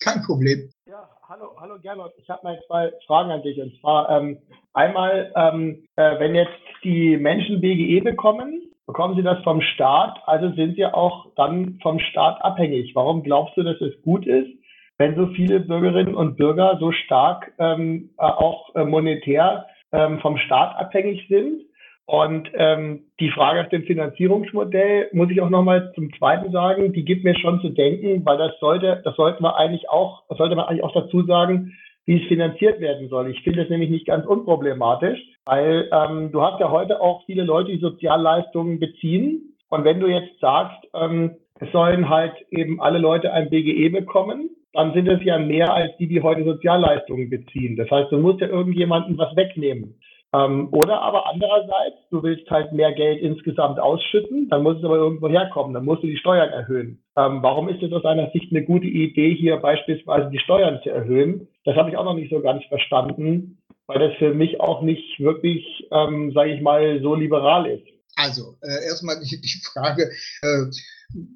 [0.02, 0.70] Kein Problem.
[0.88, 2.14] Ja, hallo, hallo Gernot.
[2.18, 3.62] Ich habe mal zwei Fragen an dich.
[3.62, 4.40] Und zwar ähm,
[4.74, 6.52] einmal, ähm, äh, wenn jetzt
[6.84, 12.00] die Menschen BGE bekommen, bekommen sie das vom Staat, also sind sie auch dann vom
[12.00, 12.96] Staat abhängig.
[12.96, 14.50] Warum glaubst du, dass es gut ist,
[14.98, 20.38] wenn so viele Bürgerinnen und Bürger so stark ähm, äh, auch äh, monetär ähm, vom
[20.38, 21.64] Staat abhängig sind?
[22.08, 27.04] Und ähm, die Frage nach dem Finanzierungsmodell muss ich auch nochmal zum Zweiten sagen, die
[27.04, 30.56] gibt mir schon zu denken, weil das sollte, das sollten wir eigentlich auch, das sollte
[30.56, 31.74] man eigentlich auch dazu sagen,
[32.06, 33.30] wie es finanziert werden soll.
[33.30, 37.44] Ich finde es nämlich nicht ganz unproblematisch, weil ähm, du hast ja heute auch viele
[37.44, 39.56] Leute, die Sozialleistungen beziehen.
[39.70, 44.50] Und wenn du jetzt sagst, ähm, es sollen halt eben alle Leute ein BGE bekommen,
[44.74, 47.78] dann sind es ja mehr als die, die heute Sozialleistungen beziehen.
[47.78, 50.00] Das heißt, du musst ja irgendjemanden was wegnehmen.
[50.34, 54.98] Ähm, oder aber andererseits, du willst halt mehr Geld insgesamt ausschütten, dann muss es aber
[54.98, 57.05] irgendwo herkommen, dann musst du die Steuern erhöhen.
[57.18, 60.90] Ähm, warum ist es aus einer Sicht eine gute Idee, hier beispielsweise die Steuern zu
[60.90, 61.48] erhöhen?
[61.64, 63.58] Das habe ich auch noch nicht so ganz verstanden,
[63.88, 67.88] weil das für mich auch nicht wirklich, ähm, sage ich mal, so liberal ist.
[68.18, 70.10] Also, äh, erstmal die, die Frage,
[70.42, 70.66] äh,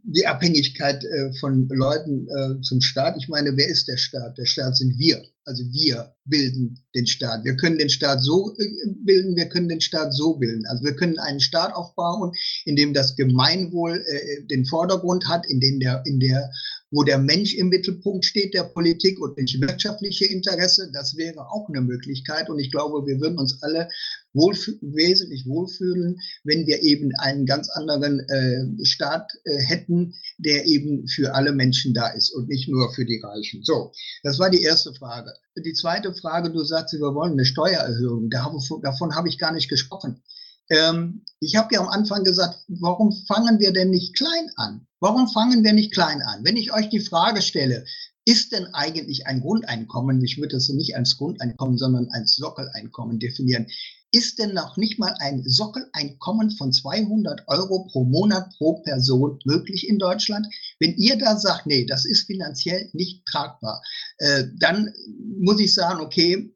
[0.04, 3.16] die Abhängigkeit äh, von Leuten äh, zum Staat.
[3.18, 4.38] Ich meine, wer ist der Staat?
[4.38, 5.24] Der Staat sind wir.
[5.46, 7.44] Also wir bilden den Staat.
[7.44, 8.68] Wir können den Staat so äh,
[9.04, 10.66] bilden, wir können den Staat so bilden.
[10.68, 12.34] Also wir können einen Staat aufbauen,
[12.66, 16.52] in dem das Gemeinwohl äh, den Vordergrund hat, in dem der, in der,
[16.92, 20.92] wo der Mensch im Mittelpunkt steht der Politik und nicht wirtschaftliche Interesse.
[20.94, 22.50] Das wäre auch eine Möglichkeit.
[22.50, 23.88] Und ich glaube, wir würden uns alle
[24.34, 31.08] wohlf wesentlich wohlfühlen, wenn wir eben einen ganz anderen äh, Staat äh, hätten, der eben
[31.08, 33.64] für alle Menschen da ist und nicht nur für die Reichen.
[33.64, 33.92] So,
[34.24, 35.34] das war die erste Frage.
[35.58, 38.30] Die zweite Frage, du sagst, wir wollen eine Steuererhöhung.
[38.30, 40.22] Davon habe ich gar nicht gesprochen.
[40.70, 44.88] Ähm, ich habe ja am Anfang gesagt, warum fangen wir denn nicht klein an?
[45.00, 46.44] Warum fangen wir nicht klein an?
[46.44, 47.86] Wenn ich euch die Frage stelle,
[48.26, 53.66] ist denn eigentlich ein Grundeinkommen, ich würde das nicht als Grundeinkommen, sondern als Sockeleinkommen definieren,
[54.12, 59.88] ist denn noch nicht mal ein Sockeleinkommen von 200 Euro pro Monat pro Person möglich
[59.88, 60.47] in Deutschland?
[60.80, 63.82] Wenn ihr da sagt, nee, das ist finanziell nicht tragbar,
[64.18, 64.93] äh, dann
[65.39, 66.51] muss ich sagen, okay,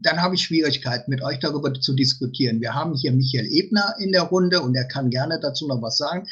[0.00, 2.60] dann habe ich Schwierigkeiten, mit euch darüber zu diskutieren.
[2.60, 5.98] Wir haben hier Michael Ebner in der Runde und er kann gerne dazu noch was
[5.98, 6.26] sagen.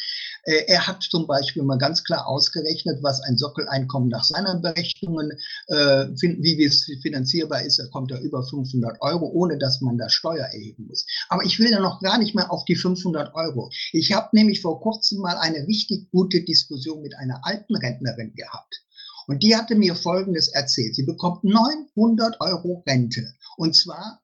[0.44, 5.32] Äh, er hat zum Beispiel mal ganz klar ausgerechnet, was ein Sockeleinkommen nach seinen Berechnungen,
[5.68, 7.78] äh, wie es finanzierbar ist.
[7.78, 11.06] Da kommt er über 500 Euro, ohne dass man da Steuer erheben muss.
[11.28, 13.70] Aber ich will ja noch gar nicht mehr auf die 500 Euro.
[13.92, 18.82] Ich habe nämlich vor kurzem mal eine richtig gute Diskussion mit einer alten Rentnerin gehabt.
[19.26, 20.94] Und die hatte mir Folgendes erzählt.
[20.94, 23.34] Sie bekommt 900 Euro Rente.
[23.56, 24.22] Und zwar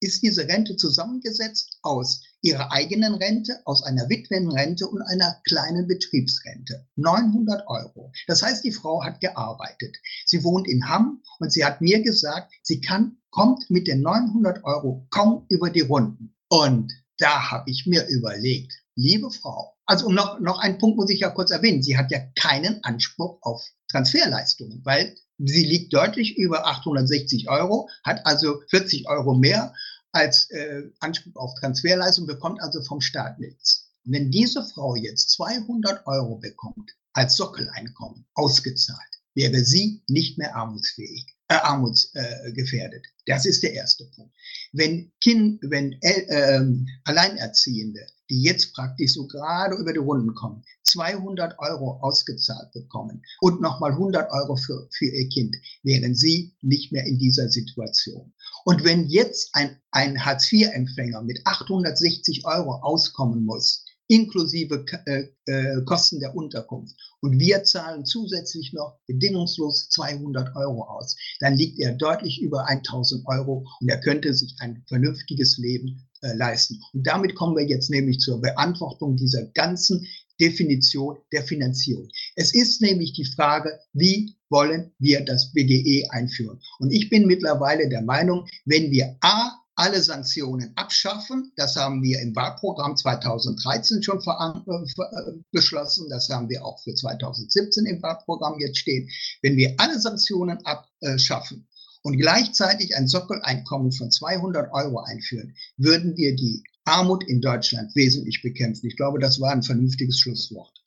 [0.00, 6.86] ist diese Rente zusammengesetzt aus ihrer eigenen Rente, aus einer Witwenrente und einer kleinen Betriebsrente.
[6.96, 8.12] 900 Euro.
[8.26, 9.96] Das heißt, die Frau hat gearbeitet.
[10.24, 14.64] Sie wohnt in Hamm und sie hat mir gesagt, sie kann, kommt mit den 900
[14.64, 16.34] Euro kaum über die Runden.
[16.48, 21.20] Und da habe ich mir überlegt, liebe Frau, also noch, noch einen Punkt muss ich
[21.20, 25.14] ja kurz erwähnen, sie hat ja keinen Anspruch auf Transferleistungen, weil
[25.44, 29.74] sie liegt deutlich über 860 Euro, hat also 40 Euro mehr
[30.12, 33.88] als äh, Anspruch auf Transferleistung, bekommt also vom Staat nichts.
[34.04, 38.98] Wenn diese Frau jetzt 200 Euro bekommt als Sockeleinkommen ausgezahlt,
[39.34, 43.06] wäre sie nicht mehr armutsfähig, äh, armutsgefährdet.
[43.06, 44.34] Äh, das ist der erste Punkt.
[44.72, 46.60] Wenn, kind, wenn äh,
[47.04, 53.60] Alleinerziehende die jetzt praktisch so gerade über die Runden kommen, 200 Euro ausgezahlt bekommen und
[53.60, 58.32] nochmal 100 Euro für, für ihr Kind, wären sie nicht mehr in dieser Situation.
[58.64, 66.18] Und wenn jetzt ein, ein Hartz-IV-Empfänger mit 860 Euro auskommen muss, inklusive äh, äh, Kosten
[66.18, 66.96] der Unterkunft.
[67.20, 71.16] Und wir zahlen zusätzlich noch bedingungslos 200 Euro aus.
[71.38, 76.34] Dann liegt er deutlich über 1000 Euro und er könnte sich ein vernünftiges Leben äh,
[76.34, 76.82] leisten.
[76.92, 80.04] Und damit kommen wir jetzt nämlich zur Beantwortung dieser ganzen
[80.40, 82.08] Definition der Finanzierung.
[82.34, 86.60] Es ist nämlich die Frage, wie wollen wir das BGE einführen?
[86.80, 91.52] Und ich bin mittlerweile der Meinung, wenn wir A, alle Sanktionen abschaffen.
[91.56, 96.08] Das haben wir im Wahlprogramm 2013 schon äh, beschlossen.
[96.10, 99.08] Das haben wir auch für 2017 im Wahlprogramm jetzt stehen.
[99.40, 101.66] Wenn wir alle Sanktionen abschaffen
[102.02, 108.42] und gleichzeitig ein Sockeleinkommen von 200 Euro einführen, würden wir die Armut in Deutschland wesentlich
[108.42, 108.86] bekämpfen.
[108.86, 110.79] Ich glaube, das war ein vernünftiges Schlusswort.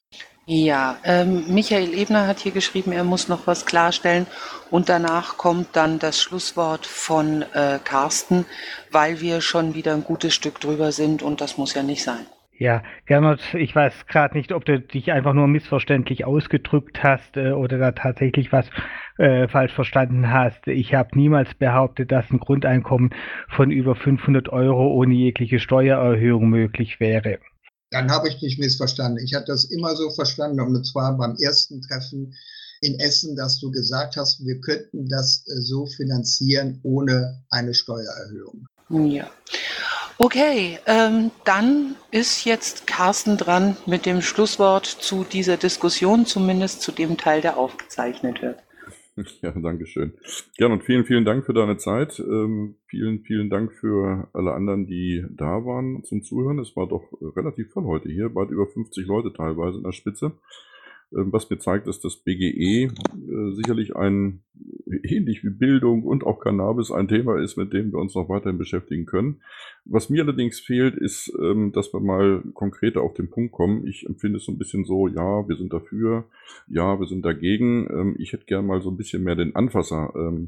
[0.45, 4.27] Ja, ähm, Michael Ebner hat hier geschrieben, er muss noch was klarstellen
[4.69, 8.45] und danach kommt dann das Schlusswort von äh, Carsten,
[8.91, 12.25] weil wir schon wieder ein gutes Stück drüber sind und das muss ja nicht sein.
[12.57, 17.51] Ja, Gernot, ich weiß gerade nicht, ob du dich einfach nur missverständlich ausgedrückt hast äh,
[17.51, 18.69] oder da tatsächlich was
[19.17, 20.67] äh, falsch verstanden hast.
[20.67, 23.11] Ich habe niemals behauptet, dass ein Grundeinkommen
[23.47, 27.39] von über 500 Euro ohne jegliche Steuererhöhung möglich wäre.
[27.93, 29.23] Dann habe ich dich missverstanden.
[29.23, 32.33] Ich hatte das immer so verstanden, und zwar beim ersten Treffen
[32.81, 38.65] in Essen, dass du gesagt hast, wir könnten das äh, so finanzieren ohne eine Steuererhöhung.
[38.89, 39.29] Ja.
[40.17, 46.91] Okay, ähm, dann ist jetzt Carsten dran mit dem Schlusswort zu dieser Diskussion, zumindest zu
[46.91, 48.62] dem Teil, der aufgezeichnet wird.
[49.41, 50.13] Ja, danke schön.
[50.57, 52.19] Gern und vielen, vielen Dank für deine Zeit.
[52.19, 56.59] Ähm, vielen, vielen Dank für alle anderen, die da waren zum Zuhören.
[56.59, 57.03] Es war doch
[57.35, 60.33] relativ voll heute hier, bald über 50 Leute teilweise in der Spitze.
[61.15, 62.89] Ähm, was mir zeigt, dass das BGE äh,
[63.53, 64.43] sicherlich ein,
[65.03, 68.57] ähnlich wie Bildung und auch Cannabis, ein Thema ist, mit dem wir uns noch weiterhin
[68.57, 69.41] beschäftigen können.
[69.85, 73.85] Was mir allerdings fehlt, ist, ähm, dass wir mal konkreter auf den Punkt kommen.
[73.87, 76.25] Ich empfinde es so ein bisschen so, ja, wir sind dafür,
[76.67, 77.87] ja, wir sind dagegen.
[77.89, 80.13] Ähm, ich hätte gern mal so ein bisschen mehr den Anfasser.
[80.15, 80.47] Äh,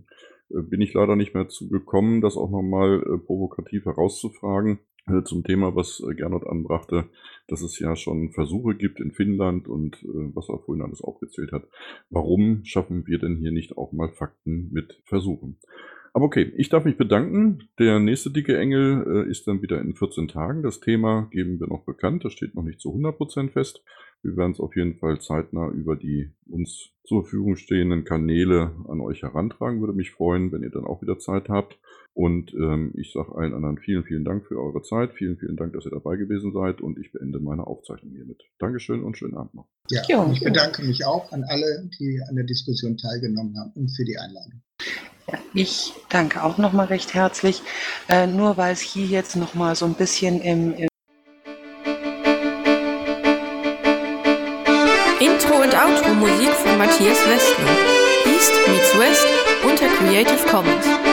[0.49, 4.79] bin ich leider nicht mehr zugekommen, das auch nochmal äh, provokativ herauszufragen
[5.23, 7.09] zum Thema, was Gernot anbrachte
[7.47, 11.51] dass es ja schon Versuche gibt in Finnland und äh, was er vorhin alles aufgezählt
[11.51, 11.67] hat.
[12.09, 15.57] Warum schaffen wir denn hier nicht auch mal Fakten mit Versuchen?
[16.13, 17.67] Aber okay, ich darf mich bedanken.
[17.77, 20.63] Der nächste dicke Engel äh, ist dann wieder in 14 Tagen.
[20.63, 22.23] Das Thema geben wir noch bekannt.
[22.23, 23.83] Das steht noch nicht zu 100% fest.
[24.21, 29.01] Wir werden es auf jeden Fall zeitnah über die uns zur Verfügung stehenden Kanäle an
[29.01, 29.81] euch herantragen.
[29.81, 31.77] Würde mich freuen, wenn ihr dann auch wieder Zeit habt.
[32.15, 35.11] Und ähm, ich sage allen anderen vielen, vielen Dank für eure Zeit.
[35.15, 36.79] Vielen, vielen Dank, dass ihr dabei gewesen seid.
[36.79, 38.41] Und ich beende meine Aufzeichnung hiermit.
[38.57, 39.67] Dankeschön und schönen Abend noch.
[39.89, 43.89] Ja, ja ich bedanke mich auch an alle, die an der Diskussion teilgenommen haben und
[43.89, 44.61] für die Einladung.
[45.29, 47.61] Ja, ich danke auch nochmal recht herzlich.
[48.07, 50.87] Äh, nur weil es hier jetzt nochmal so ein bisschen im, im
[55.19, 57.75] Intro und Outro Musik von Matthias Westner.
[58.25, 59.27] East meets West
[59.65, 61.04] unter Creative Commons.